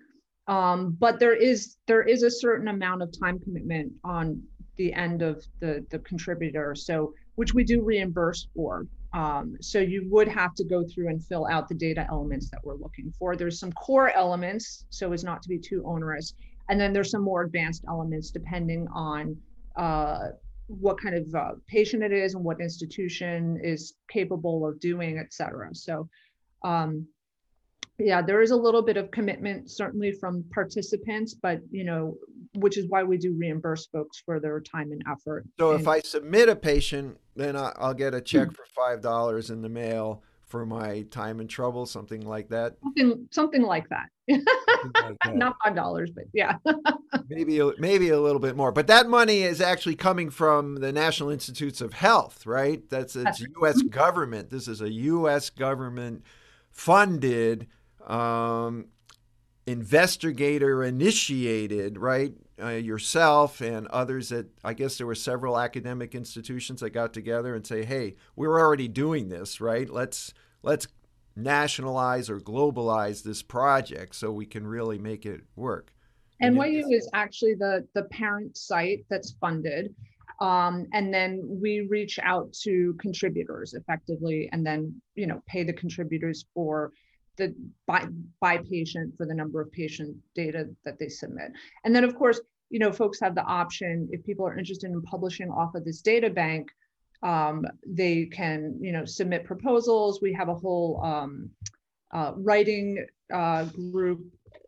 Um, 0.48 0.96
but 1.00 1.18
there 1.18 1.34
is 1.34 1.76
there 1.86 2.02
is 2.02 2.22
a 2.22 2.30
certain 2.30 2.68
amount 2.68 3.02
of 3.02 3.12
time 3.18 3.38
commitment 3.40 3.92
on 4.04 4.42
the 4.76 4.92
end 4.92 5.22
of 5.22 5.44
the 5.60 5.84
the 5.90 5.98
contributor, 6.00 6.74
so 6.74 7.12
which 7.34 7.52
we 7.54 7.64
do 7.64 7.82
reimburse 7.82 8.48
for. 8.54 8.86
Um, 9.12 9.56
so 9.60 9.78
you 9.78 10.06
would 10.10 10.28
have 10.28 10.54
to 10.54 10.64
go 10.64 10.84
through 10.84 11.08
and 11.08 11.24
fill 11.24 11.46
out 11.46 11.68
the 11.68 11.74
data 11.74 12.06
elements 12.10 12.50
that 12.50 12.60
we're 12.64 12.76
looking 12.76 13.12
for. 13.18 13.34
There's 13.34 13.58
some 13.58 13.72
core 13.72 14.10
elements, 14.10 14.84
so 14.90 15.12
as 15.12 15.24
not 15.24 15.42
to 15.42 15.48
be 15.48 15.58
too 15.58 15.82
onerous, 15.86 16.34
and 16.68 16.78
then 16.80 16.92
there's 16.92 17.10
some 17.10 17.22
more 17.22 17.42
advanced 17.42 17.84
elements 17.88 18.30
depending 18.30 18.86
on 18.94 19.36
uh, 19.76 20.28
what 20.66 21.00
kind 21.00 21.14
of 21.14 21.34
uh, 21.34 21.52
patient 21.66 22.02
it 22.02 22.12
is 22.12 22.34
and 22.34 22.44
what 22.44 22.60
institution 22.60 23.58
is 23.62 23.94
capable 24.10 24.66
of 24.66 24.78
doing, 24.80 25.18
et 25.18 25.32
cetera. 25.32 25.74
So 25.74 26.08
um, 26.64 27.06
yeah 27.98 28.22
there 28.22 28.42
is 28.42 28.50
a 28.50 28.56
little 28.56 28.82
bit 28.82 28.96
of 28.96 29.10
commitment 29.10 29.70
certainly 29.70 30.12
from 30.12 30.44
participants 30.52 31.34
but 31.34 31.60
you 31.70 31.84
know 31.84 32.14
which 32.56 32.78
is 32.78 32.86
why 32.88 33.02
we 33.02 33.16
do 33.16 33.34
reimburse 33.38 33.86
folks 33.86 34.22
for 34.24 34.40
their 34.40 34.60
time 34.60 34.92
and 34.92 35.02
effort 35.10 35.44
so 35.58 35.72
and, 35.72 35.80
if 35.80 35.88
i 35.88 36.00
submit 36.00 36.48
a 36.48 36.56
patient 36.56 37.18
then 37.34 37.56
i'll 37.56 37.94
get 37.94 38.14
a 38.14 38.20
check 38.20 38.48
hmm. 38.48 38.54
for 38.54 38.64
five 38.74 39.00
dollars 39.00 39.50
in 39.50 39.62
the 39.62 39.68
mail 39.68 40.22
for 40.46 40.64
my 40.64 41.02
time 41.10 41.40
and 41.40 41.50
trouble 41.50 41.86
something 41.86 42.20
like 42.20 42.48
that. 42.48 42.76
Something 42.82 43.28
something 43.32 43.62
like 43.62 43.88
that, 43.88 44.06
like 44.28 44.44
that. 45.24 45.34
not 45.34 45.56
five 45.62 45.74
dollars 45.74 46.12
but 46.14 46.24
yeah. 46.32 46.56
Maybe 47.28 47.60
maybe 47.78 48.10
a 48.10 48.20
little 48.20 48.38
bit 48.38 48.56
more 48.56 48.70
but 48.70 48.86
that 48.86 49.08
money 49.08 49.42
is 49.42 49.60
actually 49.60 49.96
coming 49.96 50.30
from 50.30 50.76
the 50.76 50.92
national 50.92 51.30
institutes 51.30 51.80
of 51.80 51.92
health 51.92 52.46
right? 52.46 52.88
That's 52.88 53.16
it's 53.16 53.44
that's 53.60 53.80
us 53.80 53.82
government. 53.82 54.50
This 54.50 54.68
is 54.68 54.80
a 54.80 54.88
us 54.88 55.50
government 55.50 56.22
funded 56.70 57.66
um, 58.06 58.86
investigator 59.66 60.84
initiated, 60.84 61.98
right? 61.98 62.32
Uh, 62.62 62.68
yourself 62.68 63.60
and 63.60 63.86
others 63.88 64.30
that 64.30 64.46
I 64.64 64.72
guess 64.72 64.96
there 64.96 65.06
were 65.06 65.14
several 65.14 65.58
academic 65.58 66.14
institutions 66.14 66.80
that 66.80 66.90
got 66.90 67.12
together 67.12 67.54
and 67.54 67.66
say, 67.66 67.84
"Hey, 67.84 68.14
we're 68.34 68.58
already 68.58 68.88
doing 68.88 69.28
this, 69.28 69.60
right? 69.60 69.90
Let's 69.90 70.32
let's 70.62 70.86
nationalize 71.34 72.30
or 72.30 72.40
globalize 72.40 73.22
this 73.22 73.42
project 73.42 74.14
so 74.14 74.32
we 74.32 74.46
can 74.46 74.66
really 74.66 74.98
make 74.98 75.26
it 75.26 75.42
work." 75.54 75.92
And 76.40 76.56
NYU 76.56 76.94
is 76.94 77.10
actually 77.12 77.54
the 77.54 77.86
the 77.94 78.04
parent 78.04 78.56
site 78.56 79.04
that's 79.10 79.32
funded. 79.40 79.94
Um, 80.40 80.86
and 80.92 81.12
then 81.12 81.42
we 81.44 81.86
reach 81.90 82.18
out 82.22 82.52
to 82.64 82.94
contributors 83.00 83.72
effectively 83.72 84.50
and 84.52 84.64
then 84.66 85.00
you 85.14 85.26
know 85.26 85.42
pay 85.46 85.62
the 85.62 85.72
contributors 85.72 86.46
for 86.54 86.92
the 87.36 87.54
by 87.86 88.06
by 88.40 88.58
patient 88.58 89.14
for 89.16 89.26
the 89.26 89.34
number 89.34 89.60
of 89.60 89.70
patient 89.72 90.16
data 90.34 90.68
that 90.84 90.98
they 90.98 91.08
submit. 91.08 91.52
And 91.84 91.94
then 91.94 92.04
of 92.04 92.14
course, 92.16 92.40
you 92.70 92.78
know, 92.78 92.92
folks 92.92 93.20
have 93.20 93.34
the 93.34 93.44
option 93.44 94.08
if 94.10 94.24
people 94.24 94.46
are 94.46 94.58
interested 94.58 94.90
in 94.90 95.02
publishing 95.02 95.50
off 95.50 95.74
of 95.74 95.84
this 95.84 96.00
data 96.00 96.30
bank, 96.30 96.68
um, 97.22 97.64
they 97.86 98.26
can 98.26 98.78
you 98.80 98.92
know 98.92 99.04
submit 99.04 99.44
proposals. 99.44 100.20
We 100.20 100.32
have 100.32 100.48
a 100.48 100.54
whole 100.54 101.00
um, 101.04 101.50
uh, 102.12 102.32
writing 102.36 103.06
uh, 103.32 103.64
group 103.64 104.24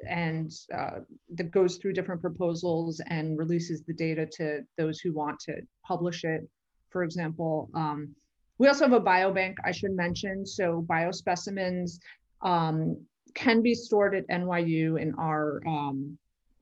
and 0.08 0.52
uh, 0.75 1.00
that 1.34 1.50
goes 1.50 1.76
through 1.76 1.92
different 1.92 2.20
proposals 2.20 3.00
and 3.08 3.38
releases 3.38 3.82
the 3.82 3.94
data 3.94 4.26
to 4.26 4.60
those 4.76 5.00
who 5.00 5.12
want 5.12 5.38
to 5.40 5.56
publish 5.84 6.25
it. 6.25 6.48
For 6.90 7.02
example, 7.02 7.70
um, 7.75 8.14
we 8.58 8.68
also 8.68 8.84
have 8.84 8.92
a 8.92 9.00
biobank 9.00 9.56
I 9.64 9.72
should 9.72 9.92
mention. 9.92 10.46
So 10.46 10.84
biospecimens 10.88 11.98
um, 12.42 12.97
can 13.35 13.62
be 13.62 13.75
stored 13.75 14.14
at 14.14 14.28
NYU 14.28 15.00
in 15.00 15.14
our 15.14 15.61
um, 15.66 16.18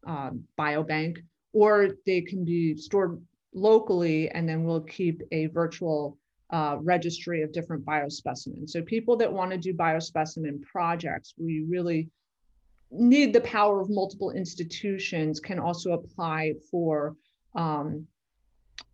uh, 0.06 0.30
biobank, 0.58 1.18
or 1.52 1.90
they 2.06 2.20
can 2.20 2.44
be 2.44 2.76
stored 2.76 3.20
locally, 3.54 4.28
and 4.30 4.48
then 4.48 4.64
we'll 4.64 4.82
keep 4.82 5.22
a 5.32 5.46
virtual 5.46 6.18
uh, 6.50 6.76
registry 6.80 7.42
of 7.42 7.52
different 7.52 7.84
biospecimens. 7.84 8.70
So 8.70 8.82
people 8.82 9.16
that 9.16 9.32
want 9.32 9.50
to 9.50 9.58
do 9.58 9.74
biospecimen 9.74 10.62
projects, 10.62 11.34
we 11.38 11.64
really 11.68 12.08
need 12.90 13.32
the 13.32 13.40
power 13.40 13.80
of 13.80 13.90
multiple 13.90 14.30
institutions 14.30 15.40
can 15.40 15.58
also 15.58 15.92
apply 15.92 16.54
for 16.70 17.16
um, 17.54 18.06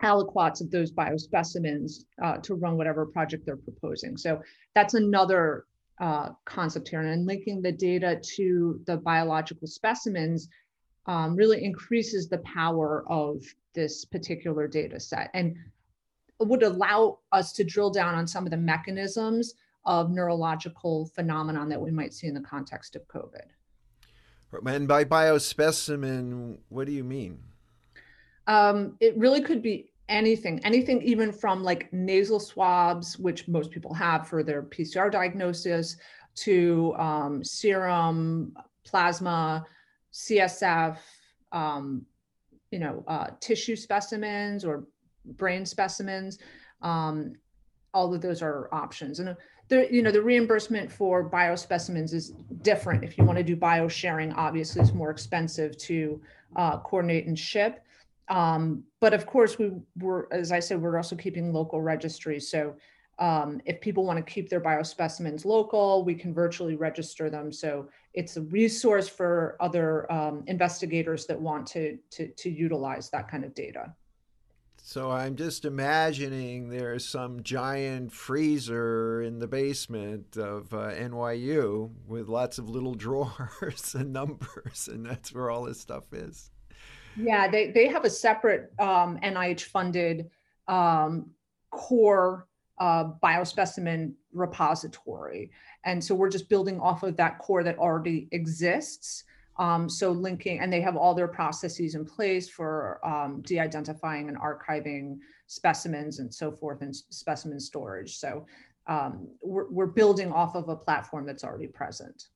aliquots 0.02 0.60
of 0.60 0.70
those 0.70 0.92
biospecimens 0.92 2.04
uh, 2.22 2.38
to 2.38 2.54
run 2.54 2.76
whatever 2.76 3.04
project 3.06 3.44
they're 3.44 3.56
proposing. 3.56 4.16
So 4.16 4.40
that's 4.74 4.94
another 4.94 5.66
uh, 6.00 6.30
concept 6.44 6.88
here 6.88 7.00
and 7.00 7.26
linking 7.26 7.62
the 7.62 7.72
data 7.72 8.20
to 8.36 8.80
the 8.86 8.96
biological 8.96 9.66
specimens 9.66 10.48
um, 11.06 11.36
really 11.36 11.64
increases 11.64 12.28
the 12.28 12.38
power 12.38 13.04
of 13.08 13.42
this 13.74 14.04
particular 14.04 14.68
data 14.68 15.00
set 15.00 15.30
and 15.34 15.56
would 16.38 16.62
allow 16.62 17.18
us 17.30 17.52
to 17.52 17.64
drill 17.64 17.90
down 17.90 18.14
on 18.14 18.26
some 18.26 18.44
of 18.44 18.50
the 18.50 18.56
mechanisms 18.56 19.54
of 19.84 20.10
neurological 20.10 21.06
phenomenon 21.14 21.68
that 21.68 21.80
we 21.80 21.90
might 21.90 22.14
see 22.14 22.26
in 22.26 22.34
the 22.34 22.40
context 22.40 22.96
of 22.96 23.06
COVID. 23.08 23.46
And 24.66 24.86
by 24.86 25.04
biospecimen, 25.04 26.58
what 26.68 26.86
do 26.86 26.92
you 26.92 27.04
mean? 27.04 27.38
Um, 28.46 28.96
it 29.00 29.16
really 29.16 29.40
could 29.40 29.62
be 29.62 29.91
anything, 30.12 30.60
anything 30.64 31.02
even 31.02 31.32
from 31.32 31.64
like 31.64 31.92
nasal 31.92 32.38
swabs, 32.38 33.18
which 33.18 33.48
most 33.48 33.70
people 33.70 33.94
have 33.94 34.28
for 34.28 34.42
their 34.44 34.62
PCR 34.62 35.10
diagnosis, 35.10 35.96
to 36.34 36.94
um, 36.96 37.42
serum, 37.42 38.54
plasma, 38.84 39.64
CSF, 40.12 40.98
um, 41.50 42.06
you 42.70 42.78
know, 42.78 43.02
uh, 43.08 43.28
tissue 43.40 43.76
specimens 43.76 44.64
or 44.64 44.84
brain 45.24 45.66
specimens. 45.66 46.38
Um, 46.82 47.34
all 47.94 48.14
of 48.14 48.22
those 48.22 48.42
are 48.42 48.68
options. 48.72 49.20
And 49.20 49.36
the, 49.68 49.92
you 49.92 50.02
know, 50.02 50.10
the 50.10 50.22
reimbursement 50.22 50.90
for 50.90 51.28
biospecimens 51.28 52.14
is 52.14 52.32
different. 52.62 53.04
If 53.04 53.18
you 53.18 53.24
want 53.24 53.38
to 53.38 53.44
do 53.44 53.56
bio 53.56 53.88
sharing, 53.88 54.32
obviously 54.32 54.82
it's 54.82 54.94
more 54.94 55.10
expensive 55.10 55.76
to 55.78 56.20
uh, 56.56 56.78
coordinate 56.78 57.26
and 57.26 57.38
ship. 57.38 57.84
Um, 58.32 58.84
but 58.98 59.12
of 59.12 59.26
course, 59.26 59.58
we 59.58 59.72
were, 60.00 60.26
as 60.32 60.52
I 60.52 60.58
said, 60.58 60.80
we're 60.80 60.96
also 60.96 61.14
keeping 61.14 61.52
local 61.52 61.82
registries. 61.82 62.50
So 62.50 62.74
um, 63.18 63.60
if 63.66 63.78
people 63.82 64.06
want 64.06 64.24
to 64.24 64.32
keep 64.32 64.48
their 64.48 64.60
biospecimens 64.60 65.44
local, 65.44 66.02
we 66.02 66.14
can 66.14 66.32
virtually 66.32 66.74
register 66.74 67.28
them. 67.28 67.52
So 67.52 67.90
it's 68.14 68.38
a 68.38 68.40
resource 68.40 69.06
for 69.06 69.58
other 69.60 70.10
um, 70.10 70.44
investigators 70.46 71.26
that 71.26 71.38
want 71.38 71.66
to, 71.68 71.98
to, 72.12 72.28
to 72.28 72.50
utilize 72.50 73.10
that 73.10 73.30
kind 73.30 73.44
of 73.44 73.54
data. 73.54 73.92
So 74.78 75.10
I'm 75.10 75.36
just 75.36 75.66
imagining 75.66 76.70
there's 76.70 77.06
some 77.06 77.42
giant 77.42 78.12
freezer 78.12 79.22
in 79.22 79.40
the 79.40 79.46
basement 79.46 80.38
of 80.38 80.72
uh, 80.72 80.90
NYU 80.94 81.90
with 82.08 82.28
lots 82.28 82.56
of 82.56 82.70
little 82.70 82.94
drawers 83.06 83.94
and 83.94 84.10
numbers, 84.10 84.88
and 84.90 85.04
that's 85.04 85.34
where 85.34 85.50
all 85.50 85.64
this 85.64 85.80
stuff 85.80 86.14
is. 86.14 86.51
Yeah, 87.16 87.48
they, 87.48 87.70
they 87.70 87.88
have 87.88 88.04
a 88.04 88.10
separate 88.10 88.72
um, 88.78 89.18
NIH 89.22 89.62
funded 89.62 90.30
um, 90.68 91.30
core 91.70 92.46
uh, 92.78 93.10
biospecimen 93.22 94.12
repository. 94.32 95.50
And 95.84 96.02
so 96.02 96.14
we're 96.14 96.30
just 96.30 96.48
building 96.48 96.80
off 96.80 97.02
of 97.02 97.16
that 97.16 97.38
core 97.38 97.62
that 97.62 97.78
already 97.78 98.28
exists. 98.32 99.24
Um, 99.58 99.88
so 99.88 100.10
linking, 100.10 100.60
and 100.60 100.72
they 100.72 100.80
have 100.80 100.96
all 100.96 101.14
their 101.14 101.28
processes 101.28 101.94
in 101.94 102.04
place 102.04 102.48
for 102.48 102.98
um, 103.06 103.42
de-identifying 103.42 104.28
and 104.28 104.38
archiving 104.38 105.18
specimens 105.46 106.18
and 106.18 106.32
so 106.32 106.50
forth 106.50 106.80
and 106.80 106.96
specimen 106.96 107.60
storage. 107.60 108.16
So 108.16 108.46
um, 108.86 109.28
we're, 109.42 109.70
we're 109.70 109.86
building 109.86 110.32
off 110.32 110.56
of 110.56 110.68
a 110.68 110.76
platform 110.76 111.26
that's 111.26 111.44
already 111.44 111.66
present. 111.66 112.28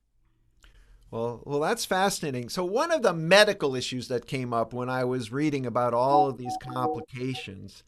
Well, 1.11 1.43
well, 1.45 1.61
that's 1.61 1.85
fascinating. 1.85 2.49
So 2.49 2.65
one 2.65 2.91
of 2.91 3.03
the 3.03 3.15
medical 3.15 3.77
issues 3.77 4.09
that 4.09 4.27
came 4.27 4.53
up 4.53 4.73
when 4.73 4.91
I 4.91 5.05
was 5.05 5.31
reading 5.31 5.65
about 5.65 5.95
all 5.95 6.29
of 6.29 6.37
these 6.37 6.57
complications, 6.61 7.85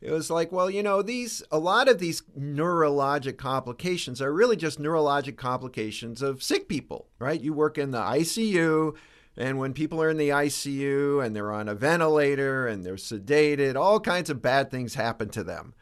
it 0.00 0.12
was 0.12 0.30
like, 0.30 0.52
well, 0.52 0.70
you 0.70 0.82
know, 0.82 1.02
these 1.02 1.42
a 1.50 1.58
lot 1.58 1.88
of 1.88 1.98
these 1.98 2.22
neurologic 2.38 3.36
complications 3.36 4.22
are 4.22 4.32
really 4.32 4.56
just 4.56 4.80
neurologic 4.80 5.36
complications 5.36 6.22
of 6.22 6.42
sick 6.42 6.68
people, 6.68 7.08
right? 7.18 7.40
You 7.40 7.52
work 7.52 7.78
in 7.78 7.90
the 7.90 7.98
ICU, 7.98 8.94
and 9.36 9.58
when 9.58 9.72
people 9.72 10.00
are 10.00 10.10
in 10.10 10.16
the 10.16 10.28
ICU 10.28 11.24
and 11.24 11.34
they're 11.34 11.52
on 11.52 11.68
a 11.68 11.74
ventilator 11.74 12.68
and 12.68 12.84
they're 12.84 12.94
sedated, 12.94 13.74
all 13.74 13.98
kinds 13.98 14.30
of 14.30 14.40
bad 14.40 14.70
things 14.70 14.94
happen 14.94 15.30
to 15.30 15.42
them 15.42 15.74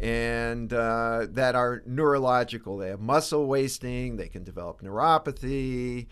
and 0.00 0.72
uh, 0.72 1.26
that 1.30 1.54
are 1.54 1.82
neurological. 1.86 2.78
They 2.78 2.88
have 2.88 3.00
muscle 3.00 3.46
wasting, 3.46 4.16
they 4.16 4.28
can 4.28 4.44
develop 4.44 4.82
neuropathy. 4.82 6.06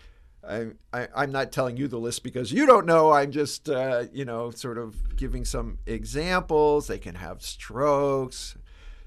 I, 0.47 0.67
I, 0.91 1.23
am 1.23 1.31
not 1.31 1.51
telling 1.51 1.77
you 1.77 1.87
the 1.87 1.99
list 1.99 2.23
because 2.23 2.51
you 2.51 2.65
don't 2.65 2.85
know. 2.85 3.11
I'm 3.11 3.31
just, 3.31 3.69
uh, 3.69 4.05
you 4.11 4.25
know, 4.25 4.49
sort 4.51 4.77
of 4.77 5.15
giving 5.15 5.45
some 5.45 5.77
examples. 5.85 6.87
They 6.87 6.97
can 6.97 7.15
have 7.15 7.43
strokes. 7.43 8.57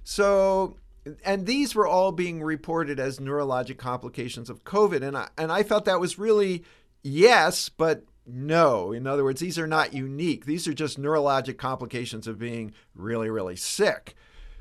So, 0.04 0.76
and 1.24 1.46
these 1.46 1.74
were 1.74 1.86
all 1.86 2.12
being 2.12 2.42
reported 2.42 3.00
as 3.00 3.18
neurologic 3.18 3.78
complications 3.78 4.48
of 4.48 4.64
COVID. 4.64 5.02
And 5.02 5.16
I, 5.16 5.28
and 5.36 5.50
I 5.50 5.64
felt 5.64 5.86
that 5.86 6.00
was 6.00 6.18
really 6.18 6.64
yes, 7.02 7.68
but 7.68 8.04
no. 8.26 8.92
In 8.92 9.06
other 9.06 9.24
words, 9.24 9.40
these 9.40 9.58
are 9.58 9.66
not 9.66 9.92
unique. 9.92 10.46
These 10.46 10.68
are 10.68 10.74
just 10.74 11.00
neurologic 11.00 11.58
complications 11.58 12.26
of 12.26 12.38
being 12.38 12.72
really, 12.94 13.28
really 13.28 13.56
sick. 13.56 14.14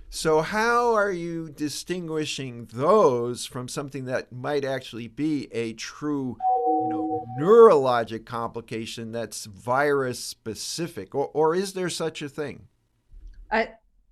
So, 0.10 0.42
how 0.42 0.94
are 0.94 1.12
you 1.12 1.50
distinguishing 1.50 2.70
those 2.72 3.48
from 3.48 3.68
something 3.68 4.06
that 4.06 4.32
might 4.32 4.64
actually 4.64 5.08
be 5.08 5.48
a 5.52 5.74
true, 5.74 6.38
neurologic 7.40 8.26
complication 8.26 9.12
that's 9.12 9.46
virus 9.46 10.20
specific, 10.20 11.16
or, 11.16 11.30
or 11.34 11.56
is 11.56 11.74
there 11.74 11.90
such 11.90 12.22
a 12.22 12.30
thing? 12.30 12.68
Uh, 13.52 13.66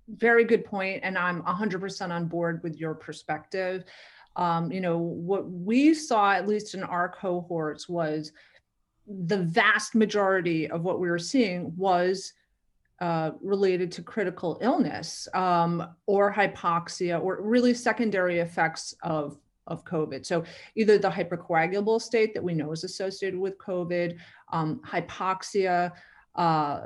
very 0.08 0.44
good 0.44 0.64
point, 0.64 1.00
and 1.02 1.16
I'm 1.16 1.42
100% 1.42 2.10
on 2.10 2.26
board 2.26 2.62
with 2.62 2.76
your 2.76 2.94
perspective. 2.94 3.84
Um, 4.36 4.72
you 4.72 4.80
know, 4.80 4.98
what 4.98 5.50
we 5.50 5.94
saw, 5.94 6.32
at 6.32 6.48
least 6.48 6.74
in 6.74 6.82
our 6.82 7.08
cohorts, 7.08 7.88
was 7.88 8.32
the 9.06 9.38
vast 9.38 9.94
majority 9.94 10.70
of 10.70 10.82
what 10.82 11.00
we 11.00 11.10
were 11.10 11.18
seeing 11.18 11.74
was 11.76 12.32
uh, 13.00 13.32
related 13.40 13.90
to 13.90 14.02
critical 14.02 14.58
illness 14.60 15.26
um, 15.34 15.84
or 16.06 16.32
hypoxia 16.32 17.20
or 17.20 17.42
really 17.42 17.74
secondary 17.74 18.38
effects 18.38 18.94
of, 19.02 19.38
of 19.66 19.84
COVID. 19.84 20.26
So 20.26 20.44
either 20.74 20.98
the 20.98 21.10
hypercoagulable 21.10 22.00
state 22.00 22.34
that 22.34 22.42
we 22.42 22.54
know 22.54 22.72
is 22.72 22.84
associated 22.84 23.38
with 23.38 23.58
COVID, 23.58 24.16
um, 24.52 24.80
hypoxia, 24.86 25.92
uh, 26.34 26.80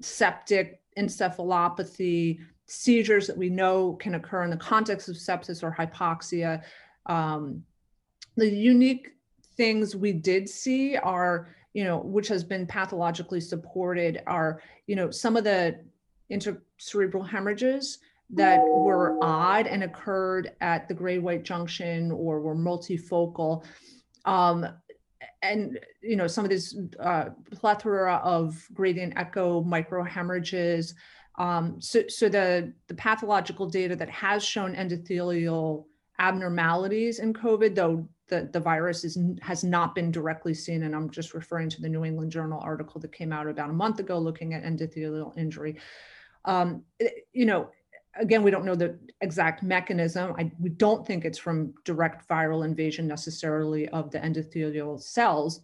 septic 0.00 0.80
encephalopathy, 0.98 2.40
seizures 2.66 3.26
that 3.26 3.36
we 3.36 3.48
know 3.48 3.94
can 3.94 4.14
occur 4.14 4.44
in 4.44 4.50
the 4.50 4.56
context 4.56 5.08
of 5.08 5.16
sepsis 5.16 5.62
or 5.62 5.74
hypoxia. 5.76 6.62
Um, 7.06 7.62
the 8.36 8.48
unique 8.48 9.12
things 9.56 9.96
we 9.96 10.12
did 10.12 10.48
see 10.48 10.96
are 10.96 11.48
you 11.76 11.84
know, 11.84 11.98
which 11.98 12.28
has 12.28 12.42
been 12.42 12.66
pathologically 12.66 13.38
supported 13.38 14.22
are, 14.26 14.62
you 14.86 14.96
know, 14.96 15.10
some 15.10 15.36
of 15.36 15.44
the 15.44 15.78
intracerebral 16.32 17.28
hemorrhages 17.28 17.98
that 18.30 18.60
were 18.60 19.18
odd 19.22 19.66
and 19.66 19.82
occurred 19.84 20.52
at 20.60 20.88
the 20.88 20.94
gray 20.94 21.18
white 21.18 21.44
junction 21.44 22.10
or 22.10 22.40
were 22.40 22.56
multifocal. 22.56 23.64
Um, 24.24 24.66
and 25.42 25.78
you 26.02 26.16
know 26.16 26.26
some 26.26 26.44
of 26.44 26.50
this 26.50 26.76
uh, 26.98 27.26
plethora 27.52 28.16
of 28.16 28.56
gradient 28.74 29.14
echo 29.16 29.62
microhemorrhages. 29.62 30.94
Um, 31.38 31.80
so, 31.80 32.02
so 32.08 32.28
the 32.28 32.72
the 32.88 32.94
pathological 32.94 33.68
data 33.68 33.94
that 33.96 34.10
has 34.10 34.44
shown 34.44 34.74
endothelial 34.74 35.84
abnormalities 36.18 37.18
in 37.18 37.32
COVID, 37.32 37.74
though 37.74 38.08
the, 38.28 38.48
the 38.52 38.60
virus 38.60 39.04
is, 39.04 39.18
has 39.42 39.62
not 39.62 39.94
been 39.94 40.10
directly 40.10 40.54
seen. 40.54 40.82
And 40.82 40.94
I'm 40.94 41.10
just 41.10 41.34
referring 41.34 41.68
to 41.70 41.80
the 41.80 41.88
New 41.88 42.04
England 42.04 42.32
Journal 42.32 42.60
article 42.62 43.00
that 43.00 43.12
came 43.12 43.32
out 43.32 43.46
about 43.46 43.70
a 43.70 43.74
month 43.74 44.00
ago 44.00 44.18
looking 44.18 44.54
at 44.54 44.64
endothelial 44.64 45.36
injury. 45.36 45.76
Um, 46.44 46.84
you 47.32 47.44
know, 47.44 47.70
again, 48.18 48.42
we 48.42 48.50
don't 48.50 48.64
know 48.64 48.74
the 48.74 48.98
exact 49.20 49.62
mechanism. 49.62 50.34
I, 50.38 50.50
we 50.58 50.70
don't 50.70 51.06
think 51.06 51.24
it's 51.24 51.38
from 51.38 51.74
direct 51.84 52.28
viral 52.28 52.64
invasion 52.64 53.06
necessarily 53.06 53.88
of 53.90 54.10
the 54.10 54.18
endothelial 54.18 55.00
cells, 55.00 55.60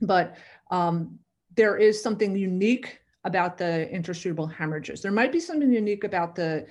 but 0.00 0.36
um, 0.70 1.18
there 1.54 1.76
is 1.76 2.02
something 2.02 2.36
unique 2.36 3.00
about 3.24 3.58
the 3.58 3.88
intracerebral 3.92 4.52
hemorrhages. 4.52 5.02
There 5.02 5.12
might 5.12 5.32
be 5.32 5.40
something 5.40 5.72
unique 5.72 6.04
about 6.04 6.34
the 6.34 6.66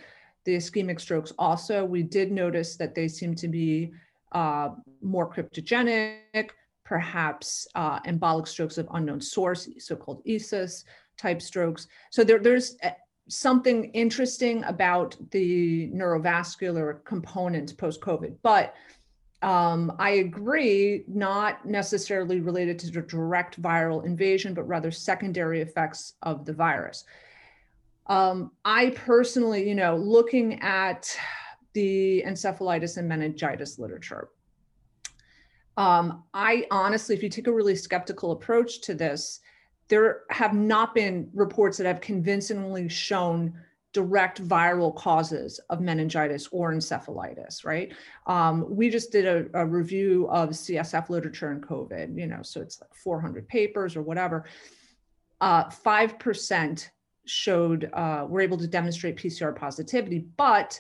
the 0.46 0.56
ischemic 0.56 1.02
strokes 1.02 1.34
also. 1.40 1.84
We 1.84 2.04
did 2.04 2.32
notice 2.32 2.78
that 2.78 2.94
they 2.94 3.08
seem 3.08 3.34
to 3.36 3.48
be 3.48 3.92
uh, 4.32 4.70
more 5.02 5.28
cryptogenic, 5.28 6.50
perhaps 6.84 7.68
uh, 7.74 8.00
embolic 8.02 8.48
strokes 8.48 8.78
of 8.78 8.88
unknown 8.94 9.20
source, 9.22 9.68
so-called 9.80 10.24
ESUS 10.26 10.84
type 11.18 11.42
strokes. 11.42 11.88
So 12.12 12.24
there, 12.24 12.38
there's 12.38 12.78
something 13.28 13.86
interesting 13.92 14.64
about 14.66 15.16
the 15.32 15.90
neurovascular 15.90 17.04
component 17.06 17.78
post-COVID, 17.78 18.36
but 18.44 18.76
um, 19.42 19.94
I 20.00 20.12
agree, 20.12 21.04
not 21.08 21.66
necessarily 21.66 22.40
related 22.40 22.80
to 22.80 22.92
the 22.92 23.02
direct 23.02 23.62
viral 23.62 24.06
invasion, 24.06 24.54
but 24.54 24.68
rather 24.68 24.92
secondary 24.92 25.62
effects 25.62 26.14
of 26.24 26.46
the 26.46 26.54
virus. 26.54 27.04
Um, 28.08 28.52
I 28.64 28.92
personally, 28.92 29.68
you 29.68 29.76
know, 29.76 29.98
looking 29.98 30.60
at 30.62 31.16
the 31.74 32.24
encephalitis 32.26 32.98
and 32.98 33.08
meningitis 33.08 33.78
literature. 33.78 34.30
Um, 35.78 36.24
I 36.34 36.66
honestly, 36.72 37.16
if 37.16 37.22
you 37.22 37.30
take 37.30 37.48
a 37.48 37.54
really 37.54 37.76
skeptical 37.76 38.32
approach 38.32 38.82
to 38.82 38.94
this, 38.94 39.42
there 39.88 40.22
have 40.30 40.54
not 40.54 40.96
been 40.96 41.30
reports 41.34 41.78
that 41.78 41.86
have 41.86 42.02
convincingly 42.02 42.90
shown 42.90 43.54
direct 43.96 44.46
viral 44.46 44.94
causes 44.94 45.58
of 45.70 45.80
meningitis 45.80 46.50
or 46.52 46.74
encephalitis, 46.74 47.64
right? 47.64 47.94
Um, 48.28 48.66
we 48.70 48.90
just 48.90 49.10
did 49.10 49.26
a, 49.26 49.62
a, 49.62 49.66
review 49.66 50.28
of 50.30 50.50
CSF 50.50 51.10
literature 51.10 51.54
in 51.54 51.62
COVID, 51.62 52.20
you 52.20 52.28
know, 52.28 52.42
so 52.42 52.60
it's 52.60 52.82
like 52.82 52.94
400 52.94 53.48
papers 53.48 53.96
or 53.96 54.02
whatever. 54.02 54.44
Uh, 55.40 55.70
5% 55.70 56.90
showed, 57.26 57.90
uh, 57.94 58.26
were 58.28 58.42
able 58.42 58.58
to 58.58 58.68
demonstrate 58.68 59.16
PCR 59.16 59.56
positivity, 59.56 60.26
but 60.36 60.78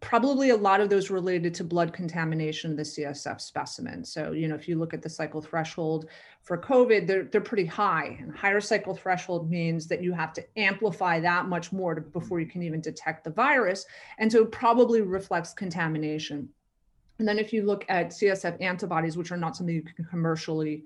probably 0.00 0.50
a 0.50 0.56
lot 0.56 0.80
of 0.80 0.88
those 0.88 1.10
related 1.10 1.54
to 1.54 1.64
blood 1.64 1.92
contamination 1.92 2.72
of 2.72 2.76
the 2.76 2.82
CSF 2.82 3.40
specimen. 3.40 4.04
So, 4.04 4.32
you 4.32 4.48
know, 4.48 4.54
if 4.54 4.68
you 4.68 4.78
look 4.78 4.94
at 4.94 5.02
the 5.02 5.08
cycle 5.08 5.40
threshold 5.40 6.08
for 6.42 6.58
COVID, 6.58 7.06
they're, 7.06 7.24
they're 7.24 7.40
pretty 7.40 7.66
high. 7.66 8.18
And 8.20 8.34
higher 8.34 8.60
cycle 8.60 8.94
threshold 8.94 9.50
means 9.50 9.86
that 9.88 10.02
you 10.02 10.12
have 10.12 10.32
to 10.34 10.44
amplify 10.58 11.20
that 11.20 11.46
much 11.46 11.72
more 11.72 11.94
to, 11.94 12.00
before 12.00 12.40
you 12.40 12.46
can 12.46 12.62
even 12.62 12.80
detect 12.80 13.24
the 13.24 13.30
virus. 13.30 13.86
And 14.18 14.30
so 14.30 14.44
probably 14.44 15.02
reflects 15.02 15.52
contamination. 15.52 16.48
And 17.18 17.26
then 17.26 17.38
if 17.38 17.52
you 17.52 17.64
look 17.64 17.84
at 17.88 18.08
CSF 18.08 18.60
antibodies, 18.60 19.16
which 19.16 19.32
are 19.32 19.36
not 19.36 19.56
something 19.56 19.74
you 19.74 19.82
can 19.82 20.04
commercially 20.04 20.84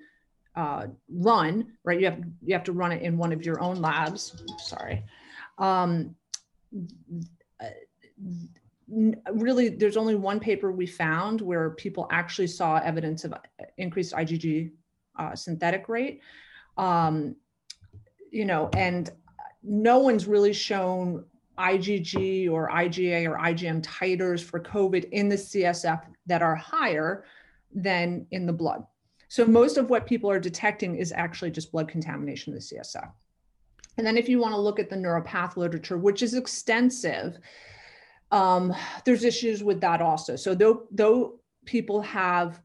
uh, 0.57 0.87
run, 1.09 1.73
right? 1.85 1.99
You 1.99 2.07
have 2.07 2.23
you 2.43 2.55
have 2.55 2.65
to 2.65 2.73
run 2.73 2.93
it 2.93 3.03
in 3.03 3.17
one 3.17 3.33
of 3.33 3.45
your 3.45 3.61
own 3.61 3.81
labs. 3.81 4.43
Sorry. 4.59 5.05
Um, 5.59 6.15
really 9.33 9.69
there's 9.69 9.97
only 9.97 10.15
one 10.15 10.41
paper 10.41 10.73
we 10.73 10.87
found 10.87 11.41
where 11.41 11.71
people 11.71 12.07
actually 12.11 12.47
saw 12.47 12.79
evidence 12.79 13.25
of 13.25 13.33
uh, 13.33 13.39
increased 13.77 14.13
IgG 14.15 14.71
uh, 15.19 15.35
synthetic 15.35 15.89
rate. 15.89 16.21
Um, 16.77 17.37
you 18.31 18.45
know, 18.45 18.71
and 18.77 19.11
no 19.63 19.99
one's 19.99 20.27
really 20.27 20.53
shown 20.53 21.25
IgG 21.59 22.51
or 22.51 22.71
IgA 22.71 23.29
or 23.29 23.37
IgM 23.39 23.83
titers 23.83 24.43
for 24.43 24.61
COVID 24.61 25.11
in 25.11 25.29
the 25.29 25.37
CSF 25.37 26.03
that 26.27 26.43
are 26.43 26.55
higher 26.55 27.25
than 27.73 28.27
in 28.31 28.47
the 28.47 28.53
blood. 28.53 28.85
So 29.29 29.45
most 29.45 29.77
of 29.77 29.91
what 29.91 30.07
people 30.07 30.31
are 30.31 30.41
detecting 30.41 30.97
is 30.97 31.13
actually 31.13 31.51
just 31.51 31.71
blood 31.71 31.89
contamination 31.89 32.53
of 32.53 32.59
the 32.61 32.77
CSF. 32.77 33.11
And 33.97 34.07
then 34.07 34.17
if 34.17 34.29
you 34.29 34.41
want 34.41 34.55
to 34.55 34.61
look 34.61 34.81
at 34.81 34.89
the 34.89 34.97
neuropath 34.97 35.57
literature, 35.57 35.99
which 35.99 36.23
is 36.23 36.35
extensive, 36.35 37.39
um, 38.31 38.75
there's 39.05 39.25
issues 39.25 39.63
with 39.63 39.81
that 39.81 40.01
also. 40.01 40.37
So 40.37 40.55
though 40.55 40.87
though 40.91 41.41
people 41.65 42.01
have 42.03 42.61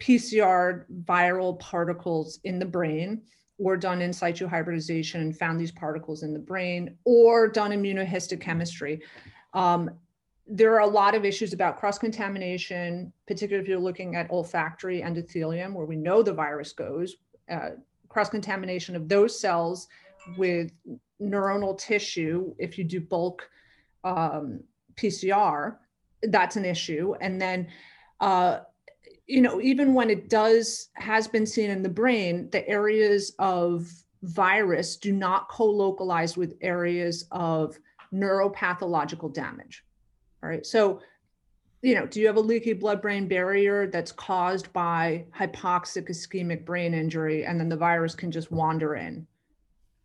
PCR 0.00 0.84
viral 1.04 1.58
particles 1.58 2.40
in 2.44 2.58
the 2.58 2.64
brain, 2.64 3.22
or 3.58 3.76
done 3.76 4.00
in 4.00 4.12
situ 4.12 4.46
hybridization 4.46 5.20
and 5.20 5.36
found 5.36 5.60
these 5.60 5.70
particles 5.70 6.22
in 6.22 6.32
the 6.32 6.38
brain, 6.38 6.96
or 7.04 7.46
done 7.46 7.70
immunohistochemistry. 7.72 9.00
Um, 9.52 9.90
there 10.46 10.74
are 10.74 10.80
a 10.80 10.86
lot 10.86 11.14
of 11.14 11.24
issues 11.24 11.52
about 11.52 11.78
cross 11.78 11.98
contamination, 11.98 13.12
particularly 13.28 13.62
if 13.62 13.68
you're 13.68 13.78
looking 13.78 14.16
at 14.16 14.30
olfactory 14.30 15.02
endothelium, 15.02 15.74
where 15.74 15.86
we 15.86 15.96
know 15.96 16.22
the 16.22 16.32
virus 16.32 16.72
goes, 16.72 17.16
uh, 17.50 17.70
cross 18.08 18.30
contamination 18.30 18.96
of 18.96 19.08
those 19.08 19.38
cells 19.38 19.86
with 20.36 20.72
neuronal 21.20 21.78
tissue. 21.78 22.54
If 22.58 22.78
you 22.78 22.84
do 22.84 23.00
bulk 23.00 23.48
um, 24.02 24.60
PCR, 25.00 25.76
that's 26.22 26.56
an 26.56 26.64
issue. 26.64 27.14
And 27.20 27.40
then, 27.40 27.68
uh, 28.20 28.60
you 29.26 29.40
know, 29.40 29.60
even 29.60 29.94
when 29.94 30.10
it 30.10 30.28
does, 30.28 30.88
has 30.94 31.28
been 31.28 31.46
seen 31.46 31.70
in 31.70 31.82
the 31.82 31.88
brain, 31.88 32.50
the 32.50 32.66
areas 32.68 33.32
of 33.38 33.90
virus 34.22 34.96
do 34.96 35.12
not 35.12 35.48
co 35.48 35.64
localize 35.64 36.36
with 36.36 36.56
areas 36.60 37.26
of 37.30 37.78
neuropathological 38.12 39.32
damage. 39.32 39.84
All 40.42 40.48
right. 40.48 40.66
So, 40.66 41.00
you 41.82 41.94
know, 41.94 42.06
do 42.06 42.20
you 42.20 42.26
have 42.26 42.36
a 42.36 42.40
leaky 42.40 42.74
blood 42.74 43.00
brain 43.00 43.26
barrier 43.26 43.86
that's 43.86 44.12
caused 44.12 44.70
by 44.72 45.24
hypoxic 45.38 46.10
ischemic 46.10 46.64
brain 46.66 46.92
injury 46.92 47.46
and 47.46 47.58
then 47.58 47.68
the 47.68 47.76
virus 47.76 48.14
can 48.14 48.30
just 48.30 48.50
wander 48.50 48.96
in? 48.96 49.26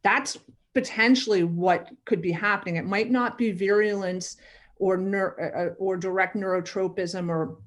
That's 0.04 0.38
potentially 0.74 1.44
what 1.44 1.90
could 2.06 2.22
be 2.22 2.32
happening. 2.32 2.76
It 2.76 2.86
might 2.86 3.10
not 3.10 3.38
be 3.38 3.52
virulence 3.52 4.38
or 4.78 4.96
uh, 4.96 5.46
uh, 5.46 5.70
or 5.78 5.98
direct 5.98 6.36
neurotropism 6.36 7.30
or 7.30 7.58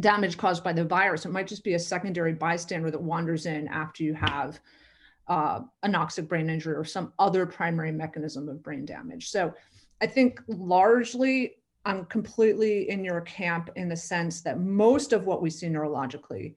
damage 0.00 0.36
caused 0.36 0.62
by 0.62 0.72
the 0.72 0.84
virus. 0.84 1.24
It 1.24 1.30
might 1.30 1.46
just 1.46 1.64
be 1.64 1.74
a 1.74 1.78
secondary 1.78 2.32
bystander 2.32 2.90
that 2.90 3.00
wanders 3.00 3.46
in 3.46 3.68
after 3.68 4.04
you 4.04 4.14
have 4.14 4.60
uh, 5.28 5.60
anoxic 5.84 6.28
brain 6.28 6.48
injury 6.48 6.74
or 6.74 6.84
some 6.84 7.12
other 7.18 7.46
primary 7.46 7.92
mechanism 7.92 8.48
of 8.48 8.62
brain 8.62 8.84
damage. 8.84 9.30
So 9.30 9.52
I 10.00 10.06
think 10.06 10.40
largely 10.46 11.56
I'm 11.84 12.04
completely 12.06 12.88
in 12.90 13.04
your 13.04 13.20
camp 13.22 13.70
in 13.76 13.88
the 13.88 13.96
sense 13.96 14.40
that 14.42 14.60
most 14.60 15.12
of 15.12 15.26
what 15.26 15.42
we 15.42 15.50
see 15.50 15.68
neurologically 15.68 16.54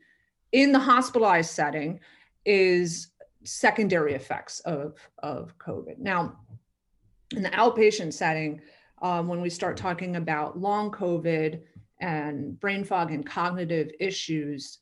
in 0.51 0.71
the 0.71 0.79
hospitalized 0.79 1.51
setting 1.51 1.99
is 2.45 3.11
secondary 3.43 4.13
effects 4.13 4.59
of, 4.61 4.95
of 5.19 5.57
COVID. 5.57 5.97
Now, 5.97 6.37
in 7.35 7.43
the 7.43 7.49
outpatient 7.49 8.13
setting, 8.13 8.61
um, 9.01 9.27
when 9.27 9.41
we 9.41 9.49
start 9.49 9.77
talking 9.77 10.15
about 10.15 10.59
long 10.59 10.91
COVID 10.91 11.61
and 11.99 12.59
brain 12.59 12.83
fog 12.83 13.11
and 13.11 13.25
cognitive 13.25 13.91
issues, 13.99 14.79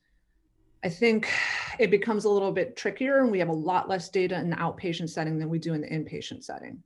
I 0.84 0.89
think 0.89 1.29
it 1.77 1.91
becomes 1.91 2.25
a 2.25 2.29
little 2.29 2.51
bit 2.51 2.75
trickier 2.75 3.19
and 3.19 3.32
we 3.32 3.39
have 3.39 3.49
a 3.49 3.53
lot 3.53 3.89
less 3.89 4.10
data 4.10 4.39
in 4.39 4.49
the 4.49 4.55
outpatient 4.55 5.10
setting 5.10 5.38
than 5.38 5.49
we 5.49 5.60
do 5.60 5.73
in 5.73 5.82
the 5.82 5.89
inpatient 5.89 6.43
setting. 6.43 6.82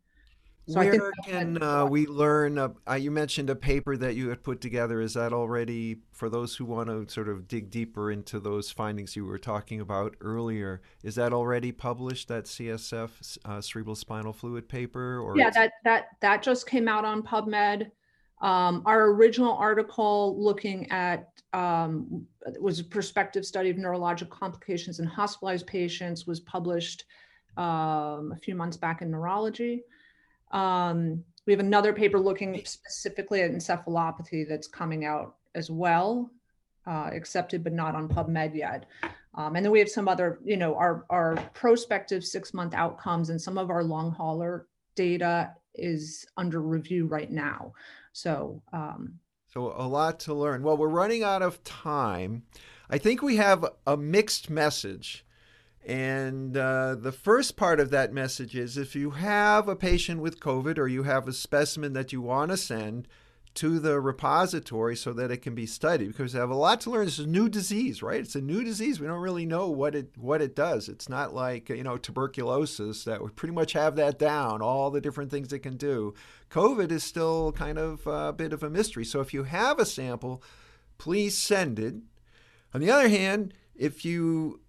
So 0.65 0.79
Where 0.79 1.11
can 1.25 1.61
uh, 1.61 1.85
we 1.85 2.07
learn? 2.07 2.57
Uh, 2.57 2.93
you 2.97 3.11
mentioned 3.11 3.49
a 3.49 3.55
paper 3.55 3.97
that 3.97 4.15
you 4.15 4.29
had 4.29 4.43
put 4.43 4.61
together. 4.61 5.01
Is 5.01 5.15
that 5.15 5.33
already 5.33 5.97
for 6.13 6.29
those 6.29 6.55
who 6.55 6.63
want 6.63 6.87
to 6.87 7.11
sort 7.13 7.27
of 7.27 7.49
dig 7.49 7.69
deeper 7.69 8.09
into 8.09 8.39
those 8.39 8.71
findings 8.71 9.13
you 9.17 9.25
were 9.25 9.37
talking 9.37 9.81
about 9.81 10.15
earlier? 10.21 10.81
Is 11.03 11.15
that 11.15 11.33
already 11.33 11.73
published? 11.73 12.29
That 12.29 12.45
CSF 12.45 13.37
uh, 13.43 13.59
cerebral 13.59 13.95
spinal 13.95 14.31
fluid 14.31 14.69
paper? 14.69 15.19
Or 15.19 15.37
yeah, 15.37 15.49
that 15.49 15.73
that 15.83 16.05
that 16.21 16.41
just 16.41 16.65
came 16.65 16.87
out 16.87 17.03
on 17.03 17.23
PubMed. 17.23 17.91
Um, 18.41 18.83
our 18.85 19.07
original 19.11 19.53
article 19.53 20.41
looking 20.41 20.89
at 20.91 21.29
um, 21.51 22.25
was 22.61 22.79
a 22.79 22.85
prospective 22.85 23.45
study 23.45 23.69
of 23.69 23.75
neurologic 23.75 24.29
complications 24.29 24.99
in 24.99 25.05
hospitalized 25.05 25.67
patients 25.67 26.25
was 26.25 26.39
published 26.39 27.03
um, 27.57 28.31
a 28.31 28.37
few 28.41 28.55
months 28.55 28.77
back 28.77 29.01
in 29.01 29.11
Neurology. 29.11 29.83
Um, 30.53 31.23
we 31.45 31.51
have 31.51 31.59
another 31.59 31.91
paper 31.91 32.19
looking 32.19 32.61
specifically 32.63 33.41
at 33.41 33.51
encephalopathy 33.51 34.47
that's 34.47 34.67
coming 34.67 35.03
out 35.03 35.35
as 35.55 35.69
well, 35.69 36.31
uh, 36.87 37.09
accepted 37.11 37.63
but 37.63 37.73
not 37.73 37.95
on 37.95 38.07
PubMed 38.07 38.55
yet. 38.55 38.85
Um, 39.35 39.55
and 39.55 39.65
then 39.65 39.71
we 39.71 39.79
have 39.79 39.89
some 39.89 40.07
other, 40.07 40.39
you 40.45 40.57
know, 40.57 40.75
our, 40.75 41.05
our 41.09 41.35
prospective 41.53 42.23
six 42.23 42.53
month 42.53 42.73
outcomes 42.73 43.29
and 43.29 43.41
some 43.41 43.57
of 43.57 43.69
our 43.69 43.83
long 43.83 44.11
hauler 44.11 44.67
data 44.95 45.51
is 45.75 46.25
under 46.37 46.61
review 46.61 47.07
right 47.07 47.31
now. 47.31 47.73
So, 48.13 48.61
um, 48.71 49.19
so 49.51 49.73
a 49.75 49.87
lot 49.87 50.19
to 50.21 50.33
learn. 50.33 50.63
Well, 50.63 50.77
we're 50.77 50.87
running 50.87 51.23
out 51.23 51.41
of 51.41 51.63
time. 51.63 52.43
I 52.89 52.99
think 52.99 53.21
we 53.21 53.37
have 53.37 53.65
a 53.87 53.97
mixed 53.97 54.49
message 54.49 55.25
and 55.85 56.55
uh, 56.55 56.95
the 56.95 57.11
first 57.11 57.57
part 57.57 57.79
of 57.79 57.89
that 57.89 58.13
message 58.13 58.55
is 58.55 58.77
if 58.77 58.95
you 58.95 59.11
have 59.11 59.67
a 59.67 59.75
patient 59.75 60.21
with 60.21 60.39
COVID 60.39 60.77
or 60.77 60.87
you 60.87 61.03
have 61.03 61.27
a 61.27 61.33
specimen 61.33 61.93
that 61.93 62.13
you 62.13 62.21
want 62.21 62.51
to 62.51 62.57
send 62.57 63.07
to 63.55 63.77
the 63.77 63.99
repository 63.99 64.95
so 64.95 65.13
that 65.13 65.29
it 65.29 65.43
can 65.43 65.53
be 65.53 65.65
studied 65.65 66.07
because 66.07 66.33
they 66.33 66.39
have 66.39 66.49
a 66.49 66.55
lot 66.55 66.81
to 66.81 66.89
learn. 66.89 67.05
It's 67.05 67.19
a 67.19 67.27
new 67.27 67.47
disease, 67.47 68.01
right? 68.01 68.19
It's 68.19 68.35
a 68.35 68.41
new 68.41 68.63
disease. 68.63 68.99
We 68.99 69.05
don't 69.05 69.19
really 69.19 69.45
know 69.45 69.69
what 69.69 69.93
it 69.93 70.17
what 70.17 70.41
it 70.41 70.55
does. 70.55 70.89
It's 70.89 71.07
not 71.07 71.35
like 71.35 71.69
you 71.69 71.83
know 71.83 71.97
tuberculosis 71.97 73.03
that 73.03 73.21
we 73.21 73.29
pretty 73.29 73.53
much 73.53 73.73
have 73.73 73.95
that 73.97 74.17
down. 74.17 74.61
All 74.61 74.89
the 74.89 75.01
different 75.01 75.29
things 75.29 75.53
it 75.53 75.59
can 75.59 75.77
do. 75.77 76.15
COVID 76.49 76.91
is 76.91 77.03
still 77.03 77.51
kind 77.51 77.77
of 77.77 78.07
a 78.07 78.33
bit 78.33 78.53
of 78.53 78.63
a 78.63 78.69
mystery. 78.69 79.05
So 79.05 79.19
if 79.19 79.33
you 79.33 79.43
have 79.43 79.79
a 79.79 79.85
sample, 79.85 80.41
please 80.97 81.37
send 81.37 81.77
it. 81.77 81.95
On 82.73 82.81
the 82.81 82.89
other 82.89 83.09
hand, 83.09 83.53
if 83.75 84.03
you 84.03 84.61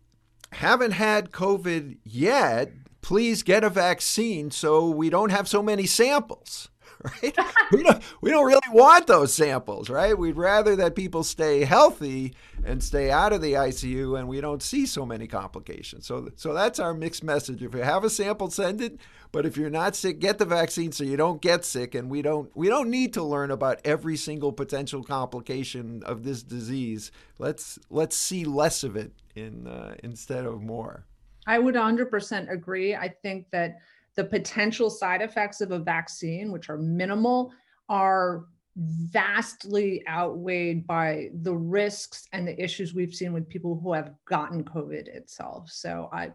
haven't 0.54 0.92
had 0.92 1.30
COVID 1.32 1.98
yet, 2.04 2.72
please 3.02 3.42
get 3.42 3.64
a 3.64 3.70
vaccine 3.70 4.50
so 4.50 4.88
we 4.88 5.10
don't 5.10 5.30
have 5.30 5.48
so 5.48 5.62
many 5.62 5.86
samples. 5.86 6.68
Right? 7.22 7.36
we 7.72 7.82
don't 7.82 8.02
we 8.22 8.30
don't 8.30 8.46
really 8.46 8.60
want 8.72 9.06
those 9.06 9.32
samples, 9.32 9.90
right? 9.90 10.16
We'd 10.16 10.36
rather 10.36 10.76
that 10.76 10.94
people 10.94 11.22
stay 11.22 11.64
healthy 11.64 12.34
and 12.64 12.82
stay 12.82 13.10
out 13.10 13.32
of 13.32 13.42
the 13.42 13.52
ICU 13.52 14.18
and 14.18 14.26
we 14.26 14.40
don't 14.40 14.62
see 14.62 14.86
so 14.86 15.04
many 15.04 15.26
complications. 15.26 16.06
So 16.06 16.30
so 16.36 16.54
that's 16.54 16.78
our 16.78 16.94
mixed 16.94 17.22
message. 17.22 17.62
If 17.62 17.74
you 17.74 17.82
have 17.82 18.04
a 18.04 18.10
sample, 18.10 18.50
send 18.50 18.80
it. 18.80 18.98
But 19.32 19.44
if 19.44 19.56
you're 19.56 19.70
not 19.70 19.96
sick, 19.96 20.18
get 20.18 20.38
the 20.38 20.44
vaccine 20.44 20.92
so 20.92 21.04
you 21.04 21.16
don't 21.16 21.42
get 21.42 21.64
sick. 21.64 21.94
And 21.94 22.08
we 22.08 22.22
don't 22.22 22.50
we 22.56 22.68
don't 22.68 22.88
need 22.88 23.12
to 23.14 23.22
learn 23.22 23.50
about 23.50 23.80
every 23.84 24.16
single 24.16 24.52
potential 24.52 25.02
complication 25.02 26.02
of 26.04 26.22
this 26.22 26.42
disease. 26.42 27.10
Let's 27.38 27.78
let's 27.90 28.16
see 28.16 28.44
less 28.44 28.84
of 28.84 28.96
it 28.96 29.12
in 29.34 29.66
uh, 29.66 29.96
instead 30.02 30.46
of 30.46 30.62
more. 30.62 31.04
I 31.46 31.58
would 31.58 31.74
100% 31.74 32.50
agree. 32.50 32.94
I 32.94 33.08
think 33.08 33.46
that 33.50 33.76
the 34.16 34.24
potential 34.24 34.90
side 34.90 35.22
effects 35.22 35.60
of 35.60 35.72
a 35.72 35.78
vaccine, 35.78 36.52
which 36.52 36.68
are 36.68 36.78
minimal, 36.78 37.52
are 37.88 38.46
vastly 38.76 40.02
outweighed 40.08 40.86
by 40.86 41.30
the 41.42 41.54
risks 41.54 42.26
and 42.32 42.46
the 42.46 42.60
issues 42.62 42.94
we've 42.94 43.14
seen 43.14 43.32
with 43.32 43.48
people 43.48 43.78
who 43.80 43.92
have 43.92 44.14
gotten 44.24 44.64
COVID 44.64 45.06
itself. 45.08 45.70
So 45.70 46.08
I 46.12 46.32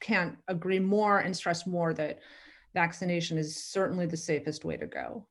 can't 0.00 0.36
agree 0.48 0.78
more 0.78 1.18
and 1.18 1.36
stress 1.36 1.66
more 1.66 1.92
that 1.94 2.20
vaccination 2.74 3.38
is 3.38 3.56
certainly 3.56 4.06
the 4.06 4.16
safest 4.16 4.64
way 4.64 4.76
to 4.76 4.86
go. 4.86 5.26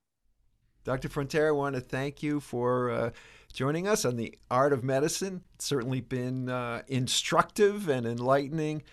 Dr. 0.84 1.08
Frontera, 1.08 1.48
I 1.48 1.52
want 1.52 1.74
to 1.74 1.80
thank 1.80 2.22
you 2.22 2.38
for 2.38 2.90
uh, 2.90 3.10
joining 3.52 3.88
us 3.88 4.04
on 4.04 4.16
the 4.16 4.38
art 4.50 4.72
of 4.72 4.84
medicine. 4.84 5.42
It's 5.56 5.64
certainly 5.64 6.00
been 6.00 6.48
uh, 6.48 6.82
instructive 6.86 7.88
and 7.88 8.06
enlightening. 8.06 8.84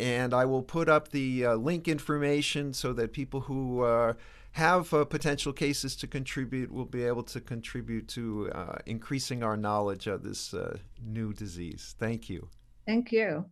And 0.00 0.32
I 0.32 0.44
will 0.44 0.62
put 0.62 0.88
up 0.88 1.08
the 1.08 1.44
uh, 1.44 1.54
link 1.54 1.88
information 1.88 2.72
so 2.72 2.92
that 2.92 3.12
people 3.12 3.40
who 3.40 3.82
uh, 3.82 4.14
have 4.52 4.92
uh, 4.94 5.04
potential 5.04 5.52
cases 5.52 5.96
to 5.96 6.06
contribute 6.06 6.72
will 6.72 6.84
be 6.84 7.04
able 7.04 7.24
to 7.24 7.40
contribute 7.40 8.08
to 8.08 8.50
uh, 8.54 8.76
increasing 8.86 9.42
our 9.42 9.56
knowledge 9.56 10.06
of 10.06 10.22
this 10.22 10.54
uh, 10.54 10.78
new 11.04 11.32
disease. 11.32 11.94
Thank 11.98 12.30
you. 12.30 12.48
Thank 12.86 13.12
you. 13.12 13.44